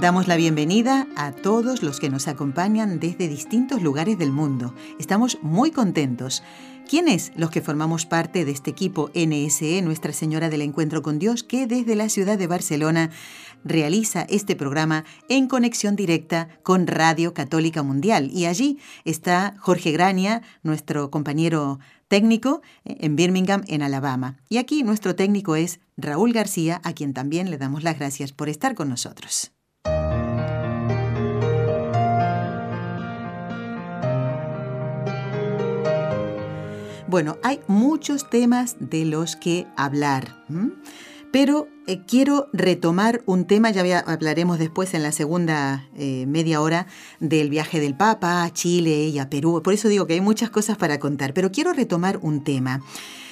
[0.00, 4.74] Damos la bienvenida a todos los que nos acompañan desde distintos lugares del mundo.
[4.98, 6.42] Estamos muy contentos.
[6.88, 11.42] ¿Quiénes los que formamos parte de este equipo NSE, Nuestra Señora del Encuentro con Dios,
[11.42, 13.10] que desde la ciudad de Barcelona
[13.62, 18.30] realiza este programa en conexión directa con Radio Católica Mundial?
[18.32, 24.38] Y allí está Jorge Grania, nuestro compañero técnico eh, en Birmingham, en Alabama.
[24.48, 28.48] Y aquí nuestro técnico es Raúl García, a quien también le damos las gracias por
[28.48, 29.52] estar con nosotros.
[37.10, 40.44] Bueno, hay muchos temas de los que hablar,
[41.32, 46.86] pero eh, quiero retomar un tema, ya hablaremos después en la segunda eh, media hora
[47.18, 50.50] del viaje del Papa a Chile y a Perú, por eso digo que hay muchas
[50.50, 52.80] cosas para contar, pero quiero retomar un tema.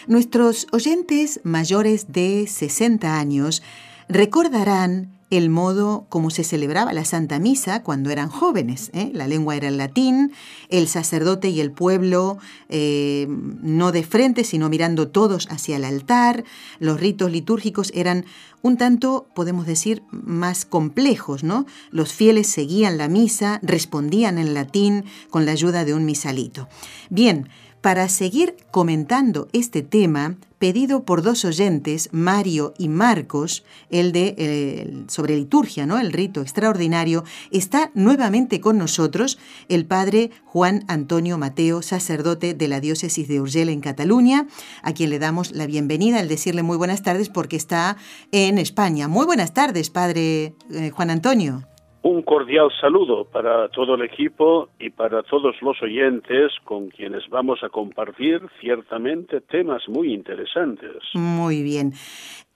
[0.08, 3.62] Nuestros oyentes mayores de 60 años
[4.08, 8.90] recordarán el modo como se celebraba la Santa Misa cuando eran jóvenes.
[8.94, 9.10] ¿eh?
[9.12, 10.32] La lengua era el latín,
[10.68, 16.44] el sacerdote y el pueblo eh, no de frente, sino mirando todos hacia el altar.
[16.78, 18.24] Los ritos litúrgicos eran
[18.62, 21.66] un tanto, podemos decir, más complejos, ¿no?
[21.90, 26.68] Los fieles seguían la misa, respondían en latín con la ayuda de un misalito.
[27.08, 27.48] Bien,
[27.80, 35.36] para seguir comentando este tema, pedido por dos oyentes, Mario y Marcos, el de sobre
[35.36, 35.98] liturgia, ¿no?
[35.98, 39.38] El rito extraordinario, está nuevamente con nosotros
[39.68, 44.48] el padre Juan Antonio Mateo, sacerdote de la diócesis de Urgel en Cataluña,
[44.82, 47.96] a quien le damos la bienvenida al decirle muy buenas tardes porque está
[48.32, 49.06] en España.
[49.06, 51.67] Muy buenas tardes, padre eh, Juan Antonio.
[52.08, 57.62] Un cordial saludo para todo el equipo y para todos los oyentes con quienes vamos
[57.62, 61.02] a compartir ciertamente temas muy interesantes.
[61.12, 61.92] Muy bien.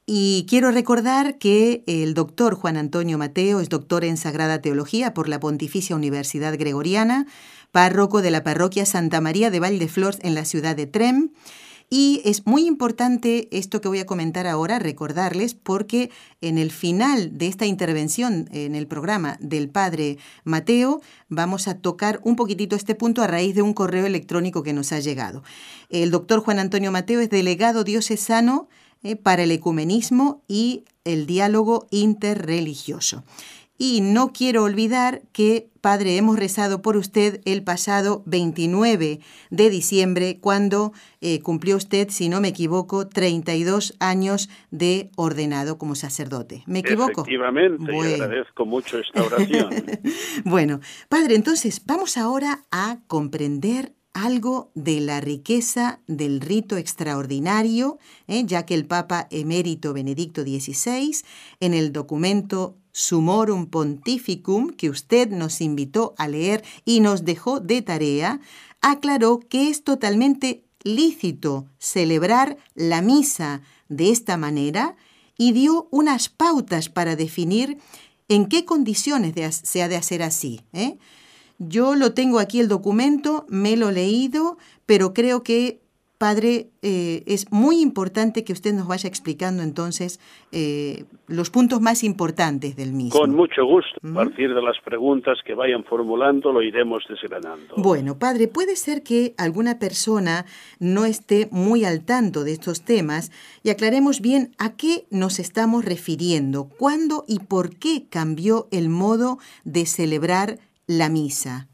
[0.07, 5.29] Y quiero recordar que el doctor Juan Antonio Mateo es doctor en Sagrada Teología por
[5.29, 7.27] la Pontificia Universidad Gregoriana,
[7.73, 11.29] párroco de la parroquia Santa María de Valdeflor en la ciudad de Trem
[11.95, 16.11] y es muy importante esto que voy a comentar ahora, recordarles, porque
[16.41, 22.19] en el final de esta intervención en el programa del padre Mateo, vamos a tocar
[22.25, 25.43] un poquitito este punto a raíz de un correo electrónico que nos ha llegado.
[25.91, 28.71] El doctor Juan Antonio Mateo es delegado diocesano
[29.03, 33.23] eh, para el ecumenismo y el diálogo interreligioso.
[33.79, 40.39] Y no quiero olvidar que, Padre, hemos rezado por usted el pasado 29 de diciembre,
[40.41, 46.63] cuando eh, cumplió usted, si no me equivoco, 32 años de ordenado como sacerdote.
[46.67, 47.23] ¿Me equivoco?
[47.23, 49.71] Efectivamente, y agradezco mucho esta oración.
[50.45, 58.45] bueno, Padre, entonces vamos ahora a comprender algo de la riqueza del rito extraordinario, ¿eh?
[58.47, 61.17] ya que el Papa emérito Benedicto XVI,
[61.61, 67.81] en el documento Sumorum Pontificum, que usted nos invitó a leer y nos dejó de
[67.83, 68.41] tarea,
[68.81, 74.97] aclaró que es totalmente lícito celebrar la misa de esta manera
[75.39, 77.79] y dio unas pautas para definir
[78.29, 80.61] en qué condiciones se ha de hacer así.
[80.73, 80.99] ¿eh?
[81.69, 85.81] Yo lo tengo aquí el documento, me lo he leído, pero creo que,
[86.19, 90.19] padre, eh, es muy importante que usted nos vaya explicando entonces
[90.51, 93.19] eh, los puntos más importantes del mismo.
[93.19, 94.01] Con mucho gusto.
[94.03, 97.77] A partir de las preguntas que vayan formulando lo iremos desgranando.
[97.77, 100.47] Bueno, padre, puede ser que alguna persona
[100.81, 103.31] no esté muy al tanto de estos temas
[103.63, 109.39] y aclaremos bien a qué nos estamos refiriendo, cuándo y por qué cambió el modo
[109.65, 111.69] de celebrar la misa?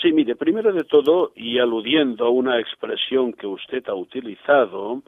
[0.00, 5.02] Sí, mire, primero de todo, y aludiendo a una expresión que usted ha utilizado,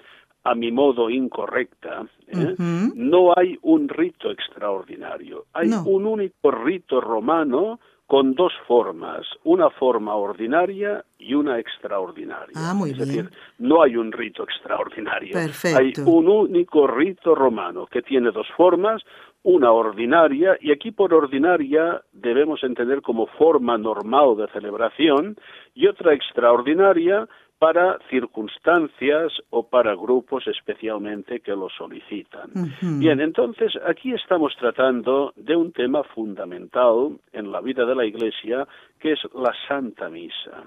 [0.44, 2.54] a mi modo incorrecta, ¿eh?
[2.58, 10.14] no hay un rito extraordinario, hay un único rito romano con dos formas, una forma
[10.14, 12.54] ordinaria y una extraordinaria.
[12.54, 13.08] Ah, muy es bien.
[13.08, 15.32] decir, no hay un rito extraordinario.
[15.32, 15.78] Perfecto.
[15.78, 19.02] Hay un único rito romano que tiene dos formas,
[19.46, 25.36] una ordinaria, y aquí por ordinaria debemos entender como forma normal de celebración,
[25.72, 27.28] y otra extraordinaria
[27.60, 32.50] para circunstancias o para grupos especialmente que lo solicitan.
[32.98, 38.66] Bien, entonces aquí estamos tratando de un tema fundamental en la vida de la Iglesia,
[39.06, 40.64] que es la Santa Misa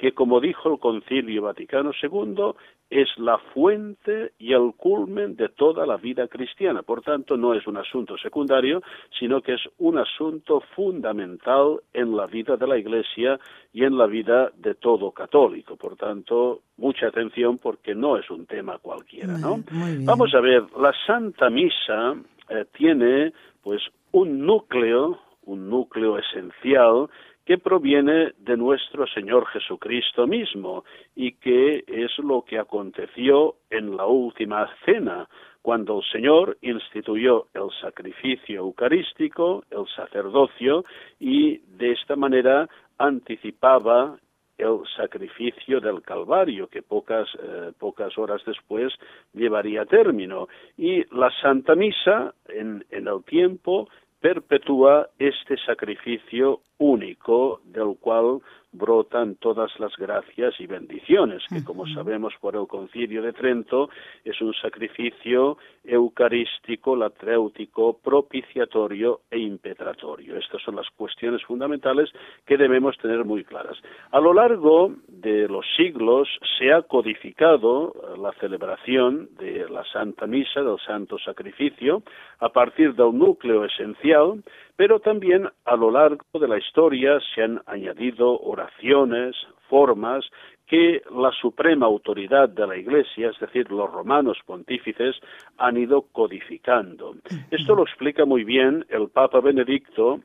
[0.00, 2.54] que como dijo el Concilio Vaticano II,
[2.88, 6.82] es la fuente y el culmen de toda la vida cristiana.
[6.82, 8.82] Por tanto, no es un asunto secundario,
[9.18, 13.38] sino que es un asunto fundamental en la vida de la Iglesia
[13.74, 15.76] y en la vida de todo católico.
[15.76, 19.62] Por tanto, mucha atención porque no es un tema cualquiera, ¿no?
[20.04, 22.14] Vamos a ver, la Santa Misa
[22.48, 23.82] eh, tiene pues
[24.12, 27.10] un núcleo, un núcleo esencial
[27.50, 30.84] que proviene de nuestro Señor Jesucristo mismo
[31.16, 35.28] y que es lo que aconteció en la última cena,
[35.60, 40.84] cuando el Señor instituyó el sacrificio eucarístico, el sacerdocio,
[41.18, 42.68] y de esta manera
[42.98, 44.16] anticipaba
[44.56, 48.92] el sacrificio del Calvario, que pocas, eh, pocas horas después
[49.32, 50.46] llevaría término.
[50.78, 53.88] Y la Santa Misa, en, en el tiempo,
[54.20, 58.40] perpetúa este sacrificio único del cual
[58.72, 63.90] brotan todas las gracias y bendiciones, que como sabemos por el concilio de Trento
[64.24, 70.36] es un sacrificio eucarístico, latréutico, propiciatorio e impetratorio.
[70.36, 72.10] Estas son las cuestiones fundamentales
[72.46, 73.76] que debemos tener muy claras.
[74.12, 76.28] A lo largo de los siglos
[76.58, 82.02] se ha codificado la celebración de la Santa Misa, del Santo Sacrificio,
[82.38, 84.42] a partir del núcleo esencial
[84.80, 89.36] pero también a lo largo de la historia se han añadido oraciones,
[89.68, 90.24] formas
[90.66, 95.16] que la suprema autoridad de la Iglesia, es decir, los romanos pontífices,
[95.58, 97.14] han ido codificando.
[97.50, 100.20] Esto lo explica muy bien el Papa Benedicto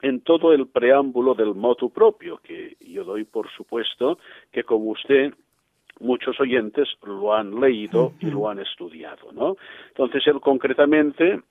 [0.00, 4.16] en todo el preámbulo del motu propio, que yo doy por supuesto
[4.50, 5.34] que como usted
[6.00, 9.56] muchos oyentes lo han leído y lo han estudiado, ¿no?
[9.88, 11.42] Entonces él concretamente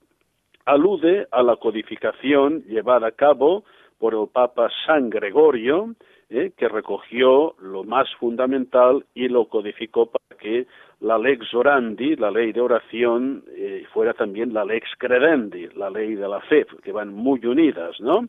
[0.65, 3.63] alude a la codificación llevada a cabo
[3.99, 5.95] por el Papa San Gregorio,
[6.29, 10.65] eh, que recogió lo más fundamental y lo codificó para que
[10.99, 16.15] la lex orandi, la ley de oración, eh, fuera también la lex credendi, la ley
[16.15, 18.27] de la fe, que van muy unidas, ¿no?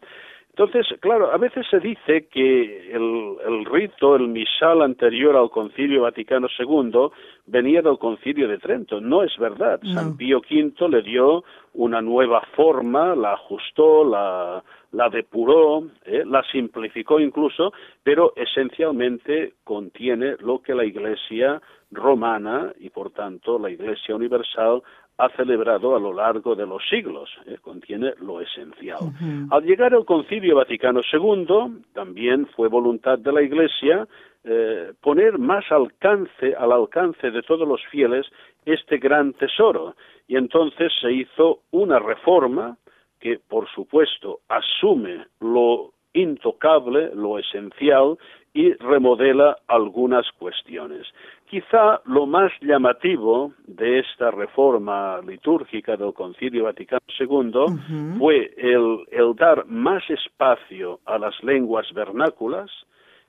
[0.57, 6.47] Entonces, claro, a veces se dice que el, rito, el misal anterior al Concilio Vaticano
[6.57, 7.09] II
[7.47, 9.01] venía del Concilio de Trento.
[9.01, 9.81] No es verdad.
[9.93, 11.45] San Pío V le dio
[11.75, 14.63] una nueva forma, la ajustó, la,
[14.93, 16.23] la depuró, ¿eh?
[16.25, 21.61] la simplificó incluso, pero esencialmente contiene lo que la Iglesia
[21.91, 24.83] romana y por tanto la Iglesia universal
[25.17, 27.59] ha celebrado a lo largo de los siglos, ¿eh?
[27.61, 29.13] contiene lo esencial.
[29.51, 34.09] Al llegar al Concilio Vaticano II, también fue voluntad de la Iglesia
[34.45, 38.27] eh, poner más alcance, al alcance de todos los fieles,
[38.65, 39.95] este gran tesoro.
[40.29, 42.77] Y entonces se hizo una reforma
[43.21, 48.17] que, por supuesto, asume lo intocable, lo esencial,
[48.55, 51.07] y remodela algunas cuestiones.
[51.47, 59.67] Quizá lo más llamativo de esta reforma litúrgica del Concilio Vaticano II fue el, dar
[59.67, 62.71] más espacio a las lenguas vernáculas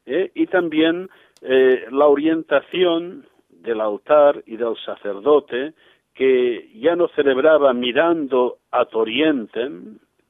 [0.05, 1.09] eh, y también
[1.41, 5.73] eh, la orientación del altar y del sacerdote
[6.13, 9.69] que ya no celebraba mirando a oriente,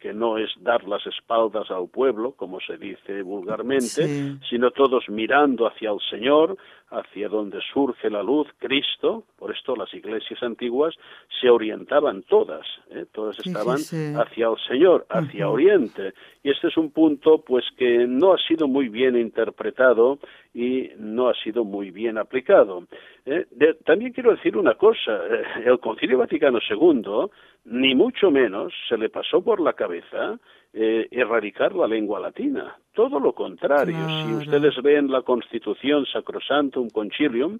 [0.05, 5.65] que no es dar las espaldas al pueblo, como se dice vulgarmente, sino todos mirando
[5.65, 6.59] hacia el Señor,
[6.91, 9.23] hacia donde surge la luz, Cristo.
[9.35, 10.93] Por esto las iglesias antiguas
[11.41, 13.07] se orientaban todas, ¿eh?
[13.11, 16.13] todas estaban hacia el Señor, hacia Oriente.
[16.43, 20.19] Y este es un punto, pues, que no ha sido muy bien interpretado
[20.55, 22.87] y no ha sido muy bien aplicado.
[23.25, 23.45] ¿eh?
[23.85, 27.29] también quiero decir una cosa: eh, el Concilio Vaticano II
[27.65, 30.39] ni mucho menos se le pasó por la cabeza
[30.77, 32.75] eh, erradicar la lengua latina.
[32.93, 33.95] Todo lo contrario.
[34.23, 37.59] Si ustedes ven la Constitución Sacrosantum Concilium,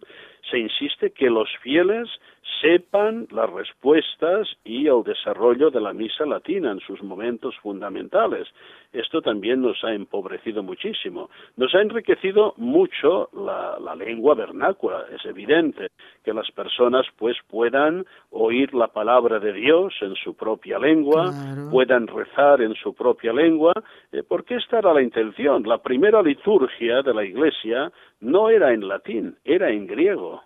[0.50, 2.10] se insiste que los fieles
[2.62, 8.48] sepan las respuestas y el desarrollo de la misa latina en sus momentos fundamentales.
[8.93, 11.29] Esto también nos ha empobrecido muchísimo.
[11.57, 15.05] Nos ha enriquecido mucho la, lengua vernácula.
[15.13, 15.88] Es evidente
[16.24, 21.31] que las personas pues puedan oír la palabra de Dios en su propia lengua,
[21.72, 23.74] puedan rezar en su propia lengua,
[24.12, 25.63] eh, porque esta era la intención.
[25.63, 30.41] La primera liturgia de la Iglesia no era en latín, era en griego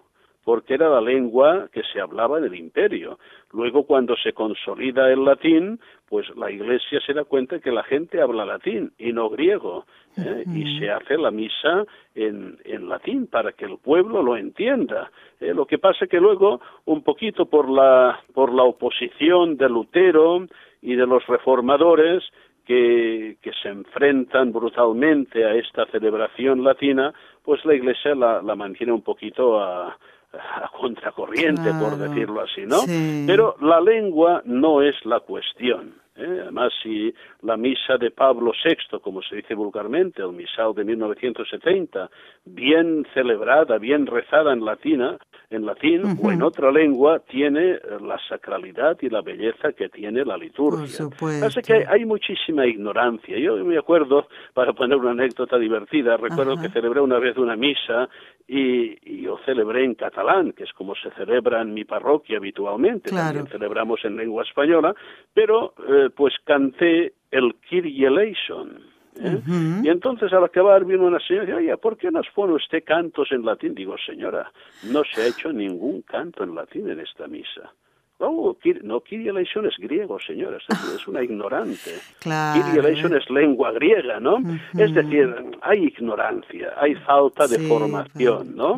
[0.49, 3.19] porque era la lengua que se hablaba en el imperio.
[3.51, 8.19] Luego, cuando se consolida el latín, pues la Iglesia se da cuenta que la gente
[8.19, 9.85] habla latín y no griego,
[10.17, 10.43] ¿eh?
[10.51, 11.85] y se hace la misa
[12.15, 15.11] en, en, latín para que el pueblo lo entienda.
[15.39, 15.53] ¿eh?
[15.53, 20.47] Lo que pasa que luego, un poquito por la, por la oposición de Lutero
[20.81, 22.23] y de los reformadores,
[22.69, 27.11] que, que, se enfrentan brutalmente a esta celebración latina,
[27.43, 32.81] pues la Iglesia la, la mantiene un poquito a, a contracorriente, por decirlo así, ¿no?
[33.25, 35.95] Pero la lengua no es la cuestión.
[36.19, 36.39] ¿Eh?
[36.43, 42.09] Además, si la misa de Pablo VI, como se dice vulgarmente, el misal de 1970,
[42.45, 45.17] bien celebrada, bien rezada en latina,
[45.49, 50.23] en latín o en otra lengua, tiene eh, la sacralidad y la belleza que tiene
[50.23, 51.07] la liturgia.
[51.43, 53.37] Así que hay, muchísima ignorancia.
[53.37, 58.09] Yo me acuerdo, para poner una anécdota divertida, recuerdo que celebré una vez una misa
[58.47, 63.11] y, yo celebré en catalán, que es como se celebra en mi parroquia habitualmente.
[63.11, 64.95] También celebramos en lengua española,
[65.33, 68.79] pero eh, pues canté el Kyrie eleison.
[69.19, 69.39] ¿eh?
[69.83, 72.83] Y entonces al acabar vino una señora y dice, oye, ¿por qué nos pone usted
[72.83, 73.75] cantos en latín?
[73.75, 74.51] Digo, señora,
[74.83, 77.73] no se ha hecho ningún canto en latín en esta misa.
[78.21, 81.91] Oh, no, Kyrie eleison es griego, señora, es una ignorante.
[82.19, 82.61] Claro.
[82.61, 84.39] Kyrie eleison es lengua griega, ¿no?
[84.77, 88.77] Es decir, hay ignorancia, hay falta de formación, ¿no?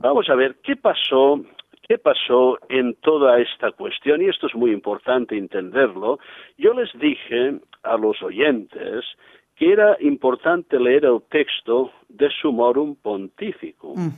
[0.00, 1.40] Vamos a ver, ¿qué pasó
[1.90, 4.22] ¿Qué pasó en toda esta cuestión?
[4.22, 6.20] Y esto es muy importante entenderlo.
[6.56, 9.04] Yo les dije a los oyentes
[9.56, 14.12] que era importante leer el texto de Sumorum Pontificum.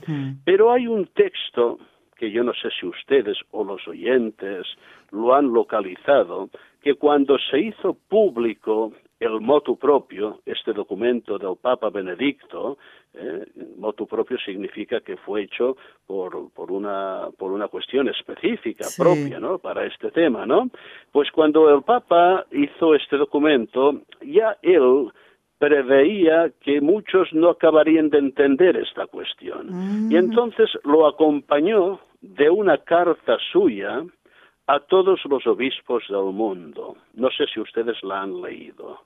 [0.44, 1.78] Pero hay un texto
[2.18, 4.66] que yo no sé si ustedes o los oyentes
[5.10, 6.50] lo han localizado,
[6.82, 12.76] que cuando se hizo público el motu propio, este documento del Papa Benedicto,
[13.14, 15.76] eh, motu propio significa que fue hecho
[16.06, 19.58] por, por, una, por una cuestión específica, propia, ¿no?
[19.58, 20.70] Para este tema, ¿no?
[21.12, 25.12] Pues cuando el Papa hizo este documento, ya él
[25.58, 29.68] preveía que muchos no acabarían de entender esta cuestión.
[30.10, 30.16] Y mm.
[30.16, 34.02] entonces lo acompañó de una carta suya
[34.66, 36.96] a todos los obispos del mundo.
[37.14, 39.00] No sé si ustedes la han leído.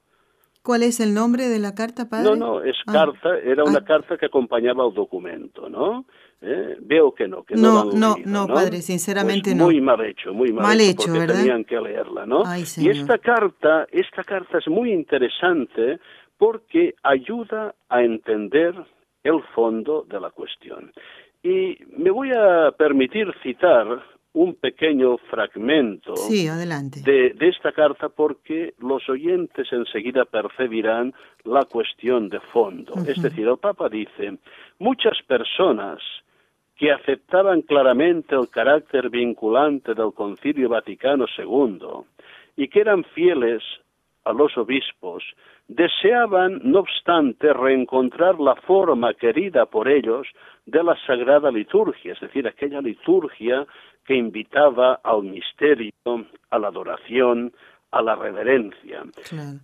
[0.66, 2.24] ¿Cuál es el nombre de la carta, padre?
[2.24, 2.92] No, no, es ah.
[2.92, 3.84] carta, era una ah.
[3.84, 6.06] carta que acompañaba al documento, ¿no?
[6.40, 9.66] Eh, veo que no, que no, no, no, padre, sinceramente pues no.
[9.66, 12.42] Muy mal hecho, muy mal, hecho, porque tenían que leerla, ¿no?
[12.78, 16.00] y esta carta, esta carta es muy interesante
[16.36, 18.74] porque ayuda a entender
[19.22, 20.92] el fondo de la cuestión.
[21.44, 24.02] Y me voy a permitir citar
[24.36, 26.14] un pequeño fragmento
[27.00, 31.14] De, esta carta porque los oyentes enseguida percibirán
[31.44, 32.92] la cuestión de fondo.
[33.08, 34.36] Es decir, el Papa dice,
[34.78, 36.00] muchas personas
[36.76, 41.78] que aceptaban claramente el carácter vinculante del Concilio Vaticano II
[42.56, 43.62] y que eran fieles
[44.24, 45.24] a los obispos,
[45.66, 50.26] deseaban, no obstante, reencontrar la forma querida por ellos
[50.66, 53.66] de la Sagrada Liturgia, es decir, aquella liturgia
[54.06, 55.92] que invitaba al misterio,
[56.50, 57.52] a la adoración,
[57.90, 59.02] a la reverencia.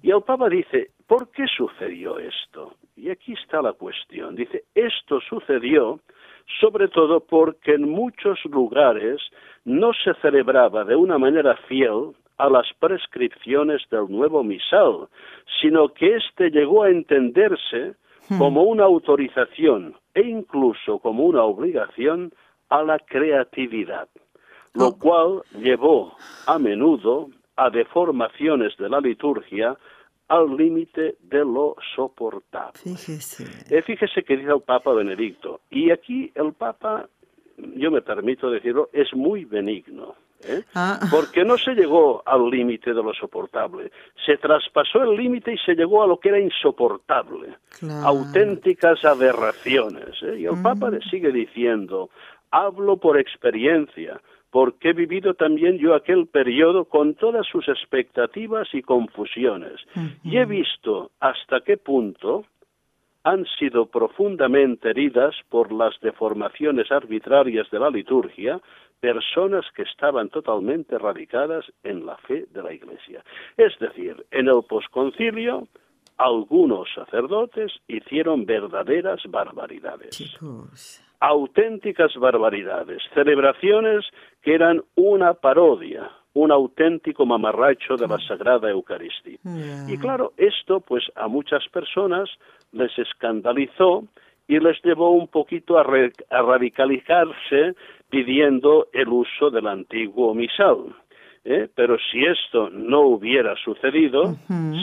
[0.02, 2.75] Y el Papa dice, ¿por qué sucedió esto?
[2.96, 4.34] Y aquí está la cuestión.
[4.34, 6.00] Dice, esto sucedió
[6.61, 9.20] sobre todo porque en muchos lugares
[9.64, 15.08] no se celebraba de una manera fiel a las prescripciones del nuevo misal,
[15.61, 17.94] sino que éste llegó a entenderse
[18.28, 18.38] hmm.
[18.38, 22.32] como una autorización e incluso como una obligación
[22.68, 24.08] a la creatividad
[24.75, 26.14] lo cual llevó
[26.47, 29.76] a menudo a deformaciones de la liturgia
[30.29, 32.73] al límite de lo soportable.
[32.75, 33.45] Fíjese.
[33.69, 37.07] Eh, fíjese que dice el Papa Benedicto, y aquí el Papa,
[37.76, 40.14] yo me permito decirlo, es muy benigno.
[40.45, 40.62] ¿eh?
[40.75, 41.00] Ah.
[41.11, 43.93] Porque no se llegó al límite de lo soportable,
[44.25, 47.57] se traspasó el límite y se llegó a lo que era insoportable,
[48.02, 50.23] auténticas aberraciones.
[50.23, 50.41] ¿eh?
[50.41, 51.11] Y el Papa le mm.
[51.11, 52.11] sigue diciendo,
[52.50, 54.21] hablo por experiencia,
[54.52, 59.80] porque he vivido también yo aquel periodo con todas sus expectativas y confusiones,
[60.23, 62.44] y he visto hasta qué punto
[63.25, 68.61] han sido profundamente heridas por las deformaciones arbitrarias de la liturgia
[69.00, 73.25] personas que estaban totalmente radicadas en la fe de la Iglesia.
[73.56, 75.66] Es decir, en el posconcilio,
[76.18, 80.37] algunos sacerdotes hicieron verdaderas barbaridades
[81.23, 84.05] auténticas barbaridades, celebraciones
[84.43, 89.38] que eran una parodia, un auténtico mamarracho de la Sagrada Eucaristía.
[89.88, 92.29] Y claro, esto pues a muchas personas
[92.73, 94.02] les escandalizó
[94.49, 97.76] y les llevó un poquito a, radicalizarse
[98.11, 100.93] pidiendo el uso del antiguo misal.
[101.45, 101.69] ¿eh?
[101.73, 104.35] Pero si esto no hubiera sucedido,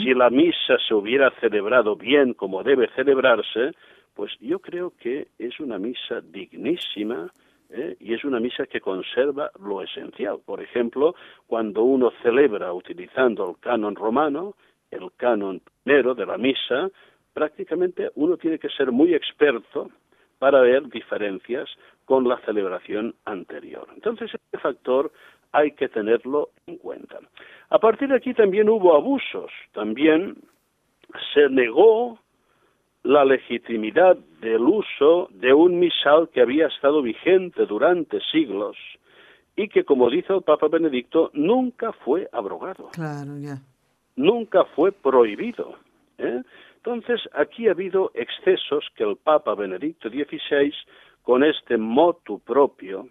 [0.02, 3.72] si la misa se hubiera celebrado bien como debe celebrarse,
[4.20, 7.32] pues yo creo que es una misa dignísima,
[7.70, 7.96] ¿eh?
[8.00, 10.40] y es una misa que conserva lo esencial.
[10.44, 11.14] Por ejemplo,
[11.46, 14.56] cuando uno celebra utilizando el canon romano,
[14.90, 16.90] el canon primero de la misa,
[17.32, 19.90] prácticamente uno tiene que ser muy experto
[20.38, 21.70] para ver diferencias
[22.04, 23.88] con la celebración anterior.
[23.94, 25.12] Entonces, este factor
[25.50, 27.20] hay que tenerlo en cuenta.
[27.70, 30.36] A partir de aquí también hubo abusos, también
[31.32, 32.18] se negó
[33.02, 38.76] la legitimidad del uso de un misal que había estado vigente durante siglos
[39.56, 42.88] y que, como dice el Papa Benedicto, nunca fue abrogado.
[42.92, 43.58] Claro, ya.
[44.16, 45.76] Nunca fue prohibido.
[46.18, 46.42] ¿eh?
[46.76, 50.72] Entonces, aquí ha habido excesos que el Papa Benedicto XVI,
[51.22, 53.08] con este motu propio,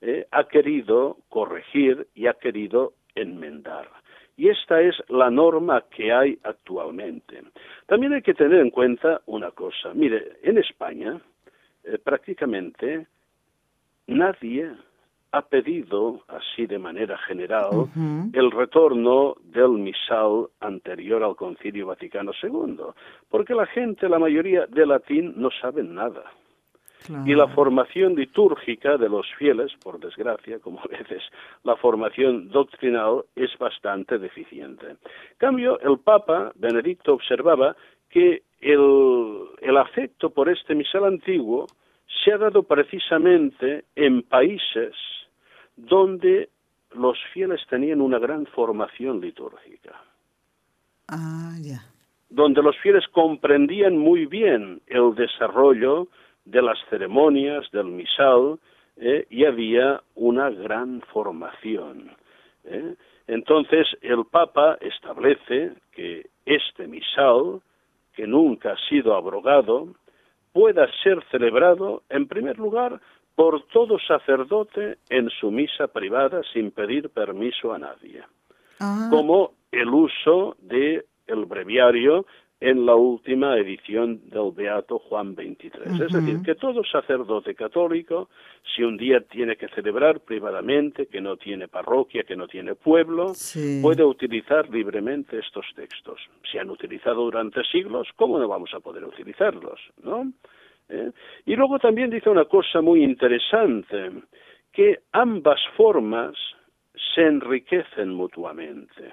[0.00, 3.88] eh, ha querido corregir y ha querido enmendar.
[4.36, 7.42] Y esta es la norma que hay actualmente.
[7.86, 9.92] También hay que tener en cuenta una cosa.
[9.94, 11.20] Mire, en España
[11.84, 13.06] eh, prácticamente
[14.06, 14.72] nadie
[15.32, 17.88] ha pedido, así de manera general,
[18.32, 22.78] el retorno del misal anterior al Concilio Vaticano II,
[23.28, 26.24] porque la gente, la mayoría de latín, no saben nada.
[27.24, 31.22] Y la formación litúrgica de los fieles, por desgracia, como a veces
[31.64, 34.86] la formación doctrinal es bastante deficiente.
[34.86, 34.98] En
[35.38, 37.74] cambio, el Papa Benedicto observaba
[38.10, 41.66] que el, el afecto por este misal antiguo
[42.22, 44.94] se ha dado precisamente en países
[45.76, 46.50] donde
[46.94, 50.00] los fieles tenían una gran formación litúrgica.
[51.08, 51.82] Ah, ya.
[52.28, 56.08] Donde los fieles comprendían muy bien el desarrollo
[56.44, 58.58] de las ceremonias, del misal,
[58.96, 62.10] eh, y había una gran formación.
[62.64, 62.94] Eh.
[63.26, 67.60] Entonces el Papa establece que este misal,
[68.14, 69.94] que nunca ha sido abrogado,
[70.52, 73.00] pueda ser celebrado, en primer lugar,
[73.34, 78.22] por todo sacerdote en su misa privada sin pedir permiso a nadie,
[78.80, 79.08] ah.
[79.10, 82.26] como el uso de el breviario
[82.60, 86.04] en la última edición del Beato Juan XXIII.
[86.04, 88.28] Es decir, que todo sacerdote católico,
[88.76, 93.32] si un día tiene que celebrar privadamente, que no tiene parroquia, que no tiene pueblo,
[93.80, 96.20] puede utilizar libremente estos textos.
[96.52, 99.80] Se han utilizado durante siglos, ¿cómo no vamos a poder utilizarlos?
[100.02, 100.30] ¿no?
[100.90, 101.12] ¿Eh?
[101.46, 104.10] Y luego también dice una cosa muy interesante,
[104.70, 106.34] que ambas formas
[107.14, 109.12] se enriquecen mutuamente.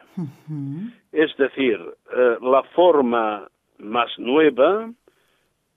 [1.12, 1.80] Es decir,
[2.16, 3.48] eh, la forma
[3.80, 4.92] más nueva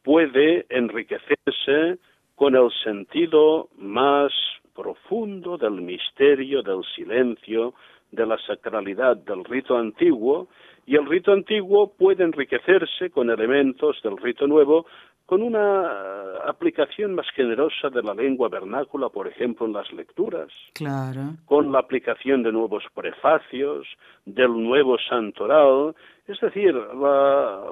[0.02, 1.98] puede enriquecerse
[2.34, 4.32] con el sentido más
[4.74, 7.74] profundo del misterio, del silencio,
[8.10, 10.48] de la sacralidad del rito antiguo,
[10.86, 14.86] y el rito antiguo puede enriquecerse con elementos del rito nuevo
[15.30, 21.36] con una aplicación más generosa de la lengua vernácula, por ejemplo, en las lecturas, claro.
[21.46, 23.86] con la aplicación de nuevos prefacios,
[24.26, 25.94] del nuevo santoral,
[26.26, 27.62] es decir, la,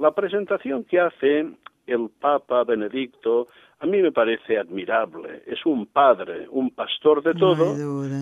[0.00, 1.44] la presentación que hace
[1.88, 3.48] el Papa Benedicto
[3.80, 5.42] a mí me parece admirable.
[5.46, 7.76] Es un padre, un pastor de todo,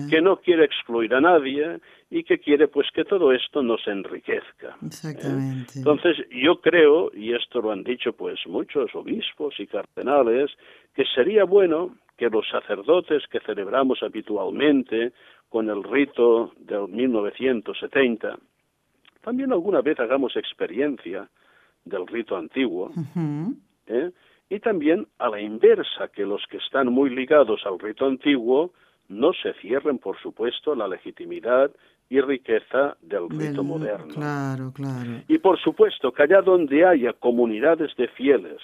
[0.07, 1.79] que no quiere excluir a nadie
[2.11, 4.69] y que quiere pues que todo esto nos enriquezca.
[4.69, 4.85] ¿eh?
[4.85, 5.73] Exactamente.
[5.75, 10.51] Entonces yo creo, y esto lo han dicho pues muchos obispos y cardenales,
[10.93, 15.11] que sería bueno que los sacerdotes que celebramos habitualmente
[15.49, 18.37] con el rito del 1970,
[19.21, 21.27] también alguna vez hagamos experiencia
[21.87, 22.91] del rito antiguo,
[23.87, 24.11] ¿eh?
[24.49, 28.71] y también a la inversa, que los que están muy ligados al rito antiguo
[29.09, 31.71] no se cierren, por supuesto, la legitimidad
[32.09, 34.13] y riqueza del rito moderno.
[34.13, 35.23] Claro, claro.
[35.27, 38.61] Y por supuesto que allá donde haya comunidades de fieles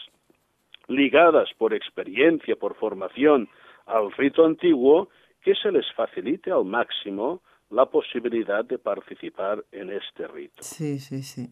[0.88, 3.50] ligadas por experiencia, por formación
[3.86, 5.10] al rito antiguo,
[5.42, 10.62] que se les facilite al máximo la posibilidad de participar en este rito.
[10.62, 11.52] Sí, sí, sí.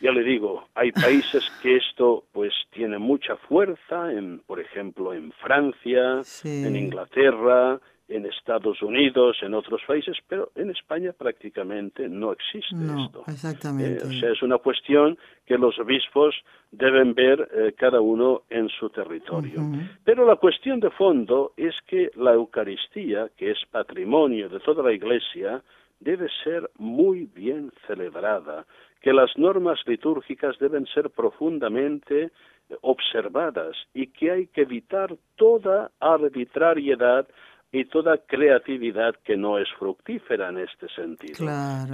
[0.00, 5.32] Ya le digo, hay países que esto pues tiene mucha fuerza, en, por ejemplo en
[5.32, 12.76] Francia, en Inglaterra, en Estados Unidos, en otros países, pero en España prácticamente no existe
[12.76, 13.24] esto.
[13.26, 14.04] Exactamente.
[14.04, 16.34] Eh, o sea, es una cuestión que los obispos
[16.70, 19.60] deben ver eh, cada uno en su territorio.
[20.04, 24.92] Pero la cuestión de fondo es que la Eucaristía, que es patrimonio de toda la
[24.92, 25.62] Iglesia,
[25.98, 28.66] debe ser muy bien celebrada,
[29.06, 32.32] que las normas litúrgicas deben ser profundamente
[32.80, 37.28] observadas y que hay que evitar toda arbitrariedad
[37.70, 41.46] y toda creatividad que no es fructífera en este sentido.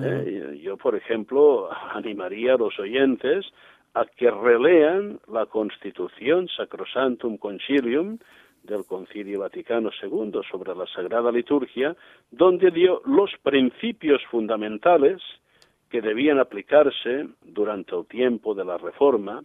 [0.03, 3.45] Eh, yo, por ejemplo, animaría a los oyentes
[3.93, 8.17] a que relean la Constitución Sacrosantum Concilium
[8.63, 11.95] del Concilio Vaticano II sobre la Sagrada Liturgia,
[12.31, 15.21] donde dio los principios fundamentales
[15.93, 19.43] que debían aplicarse durante el tiempo de la Reforma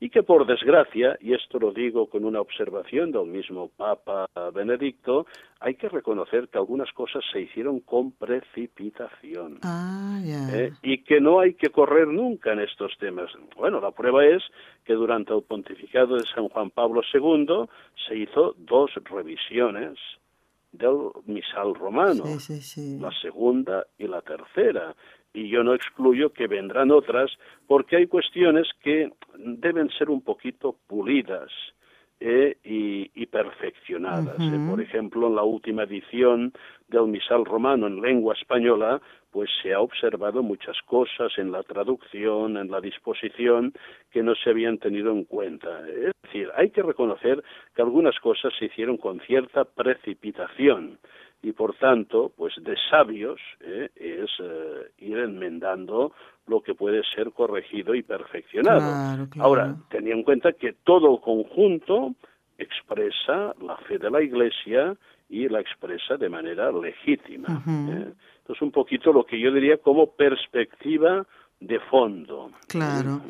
[0.00, 5.24] y que por desgracia, y esto lo digo con una observación del mismo Papa Benedicto,
[5.60, 10.20] hay que reconocer que algunas cosas se hicieron con precipitación ah,
[10.52, 10.72] ¿eh?
[10.82, 13.30] y que no hay que correr nunca en estos temas.
[13.56, 14.42] Bueno, la prueba es
[14.84, 17.68] que durante el pontificado de San Juan Pablo II
[18.08, 19.96] se hizo dos revisiones
[20.72, 24.92] del misal romano, la segunda y la tercera
[25.34, 27.30] y yo no excluyo que vendrán otras,
[27.66, 31.50] porque hay cuestiones que deben ser un poquito pulidas
[32.20, 34.38] eh, y, perfeccionadas.
[34.38, 34.66] Eh.
[34.70, 36.52] Por ejemplo, en la última edición
[36.88, 42.56] del Misal Romano en lengua española, pues se ha observado muchas cosas en la traducción,
[42.56, 43.72] en la disposición,
[44.12, 45.80] que no se habían tenido en cuenta.
[45.88, 47.42] Es decir, hay que reconocer
[47.74, 50.98] que algunas cosas se hicieron con cierta precipitación
[51.44, 56.12] y por tanto, pues de sabios eh, es eh, ir enmendando
[56.46, 59.28] lo que puede ser corregido y perfeccionado.
[59.38, 62.14] Ahora, tenía en cuenta que todo conjunto
[62.56, 64.96] expresa la fe de la Iglesia
[65.28, 67.62] y la expresa de manera legítima.
[67.90, 68.12] ¿eh?
[68.38, 71.26] Entonces, un poquito lo que yo diría como perspectiva
[71.60, 72.52] de fondo.
[72.68, 73.20] Claro.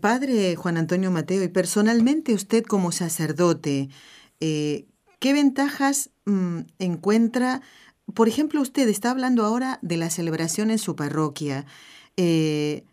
[0.00, 3.88] padre Juan Antonio Mateo, y personalmente usted como sacerdote,
[5.20, 7.60] ¿Qué ventajas mm, encuentra?
[8.14, 11.66] Por ejemplo, usted está hablando ahora de la celebración en su parroquia.
[12.16, 12.84] Eh,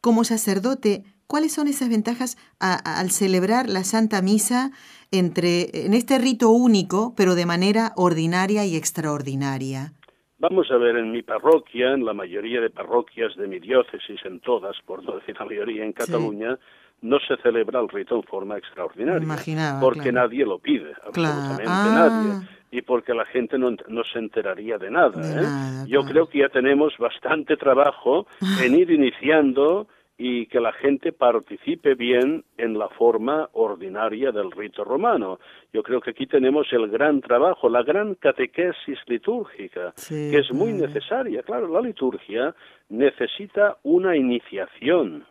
[0.00, 4.72] como sacerdote, ¿cuáles son esas ventajas al celebrar la Santa Misa
[5.12, 9.92] entre, en este rito único, pero de manera ordinaria y extraordinaria?
[10.40, 14.40] Vamos a ver, en mi parroquia, en la mayoría de parroquias de mi diócesis, en
[14.40, 16.58] todas, por no decir la mayoría en Cataluña,
[17.02, 19.36] no se celebra el rito en forma extraordinaria,
[19.80, 22.42] porque nadie lo pide, absolutamente nadie, ah.
[22.70, 25.20] y porque la gente no, se enteraría de nada.
[25.22, 25.86] ¿eh?
[25.88, 28.26] Yo creo que ya tenemos bastante trabajo
[28.62, 29.86] en ir iniciando
[30.20, 35.38] y que la gente participe bien en la forma ordinaria del rito romano.
[35.72, 40.72] Yo creo que aquí tenemos el gran trabajo, la gran catequesis litúrgica, que es muy
[40.72, 41.44] necesaria.
[41.44, 42.52] Claro, la liturgia
[42.88, 45.24] necesita una iniciación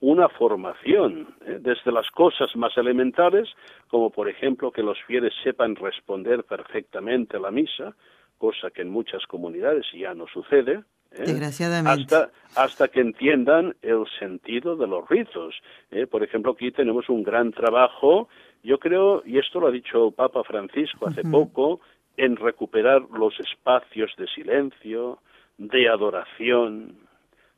[0.00, 1.58] una formación, ¿eh?
[1.60, 3.48] desde las cosas más elementales,
[3.88, 7.94] como por ejemplo que los fieles sepan responder perfectamente a la misa,
[8.38, 10.82] cosa que en muchas comunidades ya no sucede,
[11.12, 11.24] ¿eh?
[11.24, 12.14] Desgraciadamente.
[12.14, 15.54] Hasta, hasta que entiendan el sentido de los ritos.
[15.90, 16.06] ¿eh?
[16.06, 18.28] Por ejemplo, aquí tenemos un gran trabajo,
[18.62, 21.80] yo creo, y esto lo ha dicho el Papa Francisco hace poco,
[22.16, 25.18] en recuperar los espacios de silencio,
[25.58, 26.96] de adoración,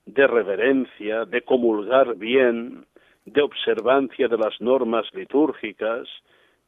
[0.09, 2.87] de reverencia, de comulgar bien,
[3.27, 6.09] de observancia de las normas litúrgicas.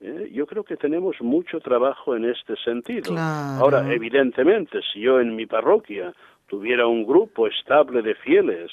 [0.01, 0.31] ¿eh?
[0.33, 3.17] Yo creo que tenemos mucho trabajo en este sentido.
[3.17, 6.13] Ahora, evidentemente, si yo en mi parroquia
[6.49, 8.71] tuviera un grupo estable de fieles,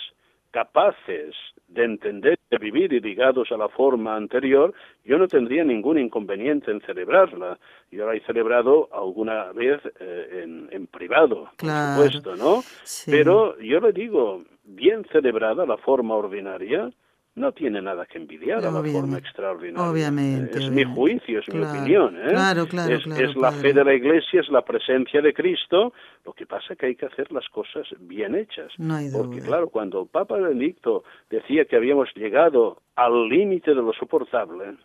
[0.52, 1.36] capaces
[1.68, 6.72] de entender, de vivir y ligados a la forma anterior, yo no tendría ningún inconveniente
[6.72, 7.60] en celebrarla.
[7.92, 12.64] Yo la he celebrado alguna vez eh, en, privado, por supuesto, ¿no?
[13.06, 16.90] Pero yo le digo, bien celebrada la forma ordinaria,
[17.38, 19.90] no tiene nada que envidiar a la forma extraordinaria.
[19.90, 20.58] Obviamente.
[20.58, 22.18] Es mi juicio, es mi opinión.
[22.18, 22.30] ¿eh?
[22.30, 25.94] Claro, claro, es, es la fe de la Iglesia, es la presencia de Cristo.
[26.26, 28.74] Lo que pasa es que hay que hacer las cosas bien hechas.
[28.80, 29.24] No hay duda.
[29.24, 34.76] Porque, claro, cuando el Papa Benedicto decía que habíamos llegado al límite de lo soportable,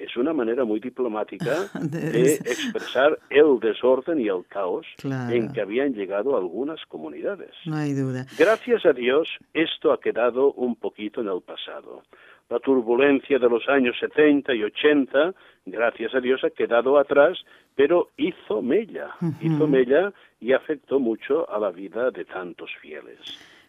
[0.00, 5.92] es una manera muy diplomática de expresar el desorden y el caos en que habían
[5.92, 7.50] llegado algunas comunidades.
[7.66, 8.26] No hay duda.
[8.38, 12.02] Gracias a Dios, esto ha quedado un poquito en el pasado.
[12.48, 15.34] La turbulencia de los años 70 y 80,
[15.66, 17.38] gracias a Dios, ha quedado atrás,
[17.76, 19.10] pero hizo mella,
[19.40, 23.18] hizo mella y afectó mucho a la vida de tantos fieles.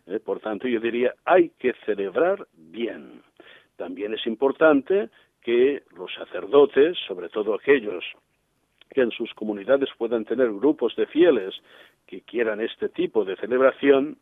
[0.07, 3.21] Eh, por tanto, yo diría, hay que celebrar bien.
[3.77, 5.09] También es importante
[5.41, 8.03] que los sacerdotes, sobre todo aquellos
[8.89, 11.55] que en sus comunidades puedan tener grupos de fieles
[12.05, 14.17] que quieran este tipo de celebración,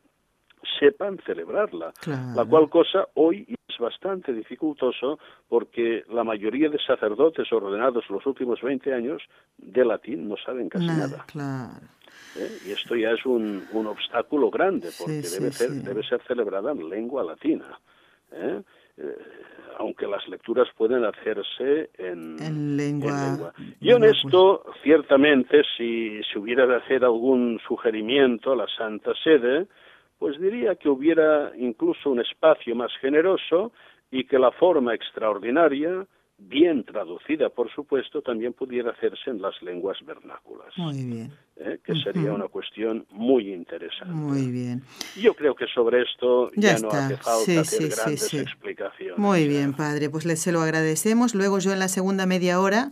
[0.79, 1.93] sepan celebrarla.
[2.35, 8.61] La cual cosa hoy es bastante dificultoso porque la mayoría de sacerdotes ordenados los últimos
[8.61, 9.21] 20 años
[9.57, 11.25] de latín no saben casi nada.
[12.37, 12.57] ¿Eh?
[12.67, 16.89] Y esto ya es un, un obstáculo grande porque debe, ser, debe ser celebrada en
[16.89, 17.79] lengua latina.
[18.31, 18.61] ¿eh?
[18.99, 19.15] Eh,
[19.79, 23.53] aunque las lecturas pueden hacerse en, lengua.
[23.79, 29.67] Yo en esto, ciertamente, si, si hubiera de hacer algún sugerimiento a la Santa Sede,
[30.17, 33.71] pues diría que hubiera incluso un espacio más generoso
[34.11, 36.05] y que la forma extraordinaria
[36.39, 40.75] bien traducida, por supuesto, también pudiera hacerse en las lenguas vernáculas.
[40.77, 41.31] Muy bien.
[41.57, 41.79] ¿eh?
[41.83, 44.13] Que sería una cuestión muy interesante.
[44.13, 44.83] Muy bien.
[45.19, 49.17] Yo creo que sobre esto ya, no hace falta hacer grandes explicaciones.
[49.17, 50.09] Muy bien, padre.
[50.09, 51.35] Pues le, se lo agradecemos.
[51.35, 52.91] Luego yo en la segunda media hora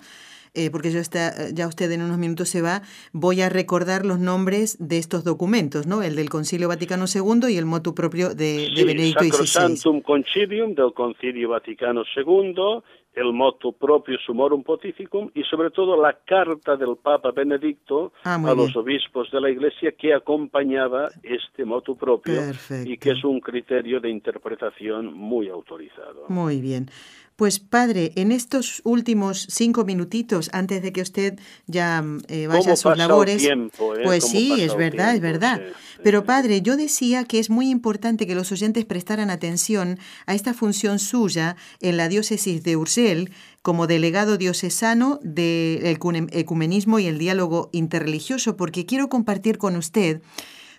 [0.58, 2.82] eh, porque yo está, ya usted en unos minutos se va,
[3.14, 6.02] voy a recordar los nombres de estos documentos, ¿no?
[6.02, 10.02] El del Concilio Vaticano II y el motu propio de, de Benedicto XVI.
[10.02, 12.82] Concilium del Concilio Vaticano II
[13.18, 18.54] el motu propio sumorum pontificum y sobre todo la carta del Papa Benedicto ah, a
[18.54, 22.40] los obispos de la Iglesia que acompañaba este motu propio
[22.86, 26.26] y que es un criterio de interpretación muy autorizado.
[26.30, 26.90] Muy bien.
[27.38, 32.76] Pues padre, en estos últimos cinco minutitos, antes de que usted ya eh, vaya a
[32.76, 33.56] sus labores, eh?
[34.04, 35.62] pues sí, es verdad, es verdad.
[36.04, 40.56] Pero padre, yo decía que es muy importante que los oyentes prestaran atención a esta
[40.56, 47.70] función suya en la diócesis de Ursel como delegado diocesano del ecumenismo y el diálogo
[47.72, 50.24] interreligioso, porque quiero compartir con usted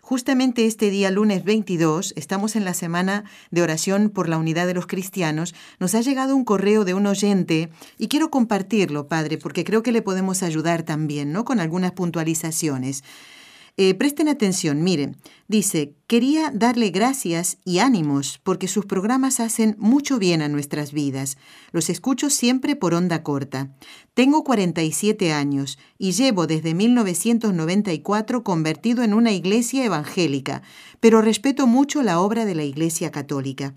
[0.09, 4.73] Justamente este día, lunes 22, estamos en la semana de oración por la unidad de
[4.73, 5.55] los cristianos.
[5.81, 7.69] Nos ha llegado un correo de un oyente
[7.99, 11.45] y quiero compartirlo, Padre, porque creo que le podemos ayudar también, ¿no?
[11.45, 13.05] Con algunas puntualizaciones.
[13.81, 20.19] Eh, presten atención, miren, dice, quería darle gracias y ánimos porque sus programas hacen mucho
[20.19, 21.39] bien a nuestras vidas.
[21.71, 23.71] Los escucho siempre por onda corta.
[24.15, 30.63] Tengo 47 años y llevo desde 1994 convertido en una iglesia evangélica,
[30.99, 33.77] pero respeto mucho la obra de la Iglesia Católica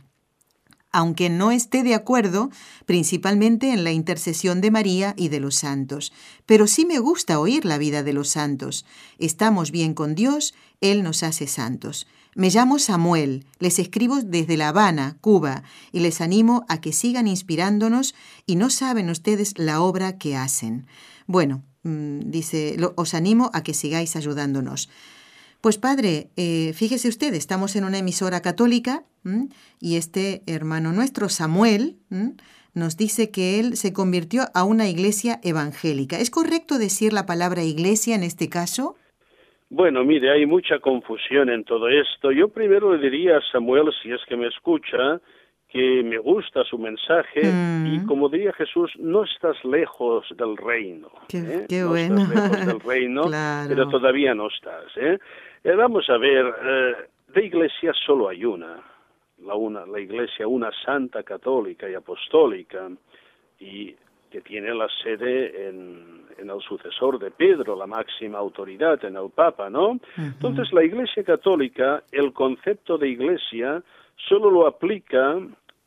[0.91, 2.49] aunque no esté de acuerdo
[2.85, 6.11] principalmente en la intercesión de María y de los santos.
[6.45, 8.85] Pero sí me gusta oír la vida de los santos.
[9.17, 12.07] Estamos bien con Dios, Él nos hace santos.
[12.33, 17.27] Me llamo Samuel, les escribo desde La Habana, Cuba, y les animo a que sigan
[17.27, 20.87] inspirándonos y no saben ustedes la obra que hacen.
[21.27, 24.89] Bueno, mm, dice, os animo a que sigáis ayudándonos.
[25.61, 29.03] Pues padre, eh, fíjese usted, estamos en una emisora católica
[29.79, 31.97] y este hermano nuestro, Samuel,
[32.73, 36.17] nos dice que él se convirtió a una iglesia evangélica.
[36.17, 38.95] ¿Es correcto decir la palabra iglesia en este caso?
[39.69, 42.31] Bueno, mire, hay mucha confusión en todo esto.
[42.31, 45.21] Yo primero le diría a Samuel, si es que me escucha,
[45.71, 48.05] que me gusta su mensaje y mm.
[48.05, 51.09] como diría Jesús, no estás lejos del reino.
[51.29, 51.83] Qué, ¿eh?
[51.85, 52.23] bueno.
[52.23, 53.21] Estás lejos del reino,
[53.69, 54.85] pero todavía no estás.
[54.97, 55.17] ¿eh?
[55.63, 56.95] Eh, vamos a ver, eh,
[57.33, 58.83] de iglesia solo hay una,
[59.45, 62.89] la, una, la iglesia, una santa católica y apostólica,
[63.57, 63.95] y
[64.29, 69.29] que tiene la sede en, en, el sucesor de Pedro, la máxima autoridad en el
[69.29, 69.99] Papa, ¿no?
[70.17, 73.83] Entonces, la Iglesia Católica, el concepto de Iglesia
[74.15, 75.37] solo lo aplica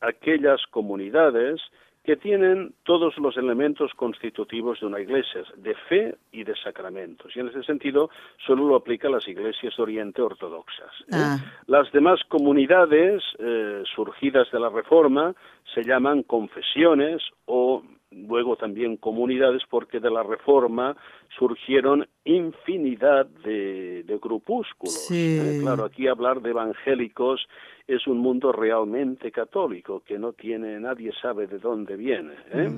[0.01, 1.61] a aquellas comunidades
[2.05, 7.35] que tienen todos los elementos constitutivos de una iglesia, de fe y de sacramentos.
[7.35, 8.11] Y en ese sentido
[8.47, 10.93] solo lo aplica a las iglesias de Oriente ortodoxas.
[11.07, 11.15] ¿eh?
[11.15, 11.39] Ah.
[11.67, 15.35] Las demás comunidades eh, surgidas de la Reforma
[15.75, 20.95] se llaman confesiones o luego también comunidades porque de la Reforma
[21.39, 25.11] surgieron infinidad de, grupúsculos.
[25.11, 25.59] ¿eh?
[25.63, 27.47] Claro, aquí hablar de evangélicos
[27.87, 32.71] es un mundo realmente católico que no tiene nadie sabe de dónde viene ¿eh?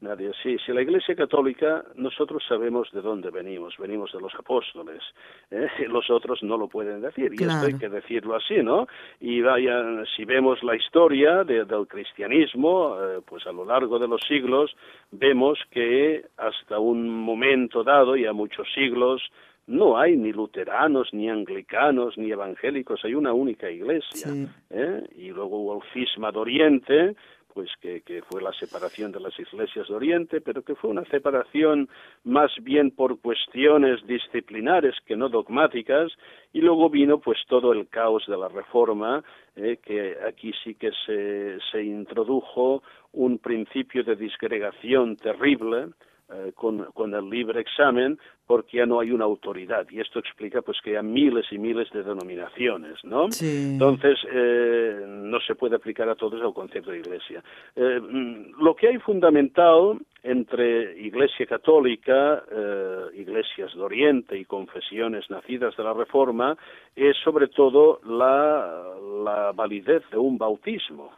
[0.00, 5.00] nadie sí si la Iglesia católica nosotros sabemos de dónde venimos venimos de los apóstoles
[5.50, 5.68] ¿eh?
[5.88, 8.88] los otros no lo pueden decir y esto hay que decirlo así no
[9.20, 14.20] y vaya si vemos la historia del cristianismo eh, pues a lo largo de los
[14.26, 14.74] siglos
[15.12, 19.22] vemos que hasta un momento dado y a muchos siglos
[19.68, 24.28] no hay ni luteranos, ni anglicanos, ni evangélicos, hay una única iglesia.
[24.70, 25.02] ¿eh?
[25.16, 27.16] Y luego hubo el cisma de Oriente,
[27.52, 31.04] pues que, que, fue la separación de las iglesias de Oriente, pero que fue una
[31.04, 31.88] separación
[32.24, 36.12] más bien por cuestiones disciplinares que no dogmáticas,
[36.52, 39.22] y luego vino pues todo el caos de la reforma,
[39.54, 39.78] ¿eh?
[39.82, 45.88] que aquí sí que se, se introdujo un principio de disgregación terrible,
[46.30, 49.86] eh, con, con, el libre examen porque ya no hay una autoridad.
[49.88, 55.40] Y esto explica pues que hay miles y miles de denominaciones no entonces eh, no
[55.40, 57.42] se puede aplicar a todos el concepto de iglesia.
[57.74, 62.42] Eh, mm, lo que hay fundamental entre iglesia católica
[63.14, 66.58] iglesias de oriente y confesiones nacidas de la reforma
[66.94, 71.10] es sobre todo la, la validez de un bautismo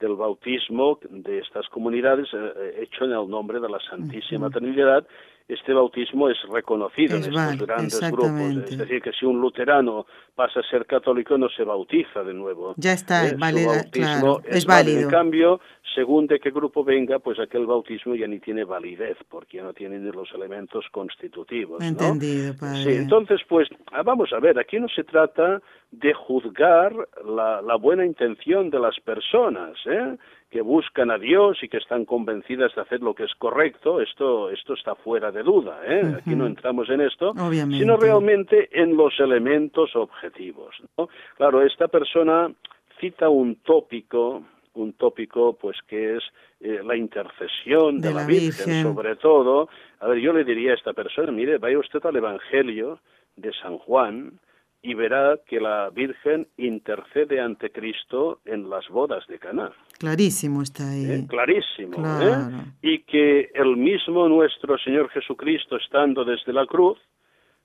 [0.00, 5.06] del bautismo de estas comunidades eh, hecho en el nombre de la Santísima Trinidad
[5.46, 8.70] este bautismo es reconocido en estos grandes grupos.
[8.70, 12.74] Es decir, que si un luterano pasa a ser católico, no se bautiza de nuevo.
[12.78, 13.36] Ya está, ¿Eh?
[13.38, 15.02] bautismo es, válido.
[15.02, 15.60] En cambio,
[15.94, 19.74] según de qué grupo venga, pues aquel bautismo ya ni tiene validez, porque ya no
[19.74, 21.82] tiene ni los elementos constitutivos.
[21.82, 22.82] Entendido, padre.
[22.82, 26.92] Sí, entonces, pues, ah, vamos a ver, aquí no se trata de juzgar
[27.24, 30.16] la, la buena intención de las personas, ¿eh?
[30.54, 34.50] Que buscan a Dios y que están convencidas de hacer lo que es correcto, esto,
[34.50, 36.14] esto está fuera de duda, ¿eh?
[36.16, 40.76] aquí no entramos en esto, sino realmente en los elementos objetivos.
[40.96, 41.08] ¿no?
[41.36, 42.52] Claro, esta persona
[43.00, 46.22] cita un tópico, un tópico pues que es
[46.60, 49.68] eh, la intercesión de, la, Virgen, sobre todo.
[49.98, 53.00] A ver, yo le diría a esta persona, mire, vaya usted al Evangelio
[53.34, 54.38] de San Juan,
[54.84, 59.72] y verá que la Virgen intercede ante Cristo en las bodas de Caná.
[59.98, 61.06] Clarísimo está ahí.
[61.06, 61.26] ¿Eh?
[61.26, 61.96] Clarísimo.
[62.20, 62.36] ¿eh?
[62.82, 66.98] Y que el mismo nuestro Señor Jesucristo, estando desde la cruz,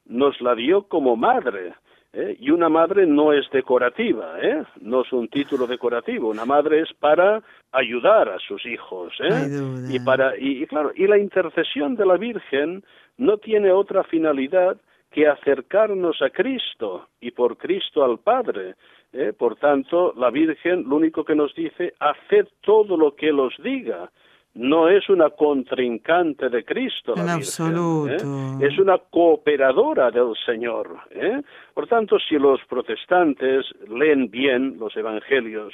[0.05, 1.73] nos la dio como madre.
[2.13, 2.37] ¿eh?
[2.39, 4.63] Y una madre no es decorativa, ¿eh?
[4.79, 6.29] no es un título decorativo.
[6.29, 9.11] Una madre es para ayudar a sus hijos.
[9.19, 9.59] ¿eh?
[9.89, 12.81] Y para y claro, y la intercesión de la Virgen
[13.17, 14.77] no tiene otra finalidad
[15.11, 18.75] que acercarnos a Cristo y por Cristo al Padre.
[19.11, 19.33] ¿eh?
[19.37, 23.55] Por tanto, la Virgen lo único que nos dice, haced todo lo que Él os
[23.63, 24.11] diga.
[24.55, 27.13] No es una contrincante de Cristo.
[27.15, 28.63] La en Virgen, absoluto.
[28.63, 28.67] ¿eh?
[28.67, 30.99] Es una cooperadora del Señor.
[31.11, 31.41] ¿eh?
[31.73, 35.73] Por tanto, si los protestantes leen bien los evangelios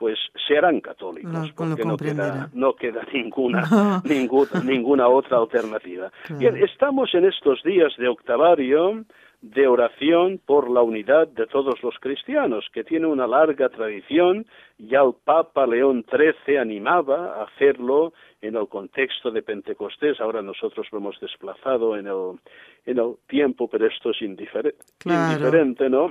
[0.00, 4.02] pues se harán católicos, porque no queda, no queda ninguna,
[4.64, 6.10] ninguna, otra alternativa.
[6.38, 9.04] Bien, estamos en estos días de octavario
[9.42, 14.46] de oración por la unidad de todos los cristianos, que tiene una larga tradición,
[14.78, 20.86] ya el Papa León XIII animaba a hacerlo en el contexto de Pentecostés, ahora nosotros
[20.92, 22.38] lo hemos desplazado en el,
[22.86, 26.10] en el tiempo, pero esto es indiferente, ¿no?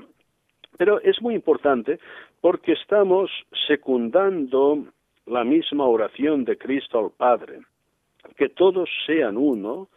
[0.77, 1.99] Pero es muy importante
[2.41, 3.29] porque estamos
[3.67, 4.85] secundando
[5.25, 7.59] la misma oración de Cristo al Padre,
[8.35, 9.89] que todos sean uno,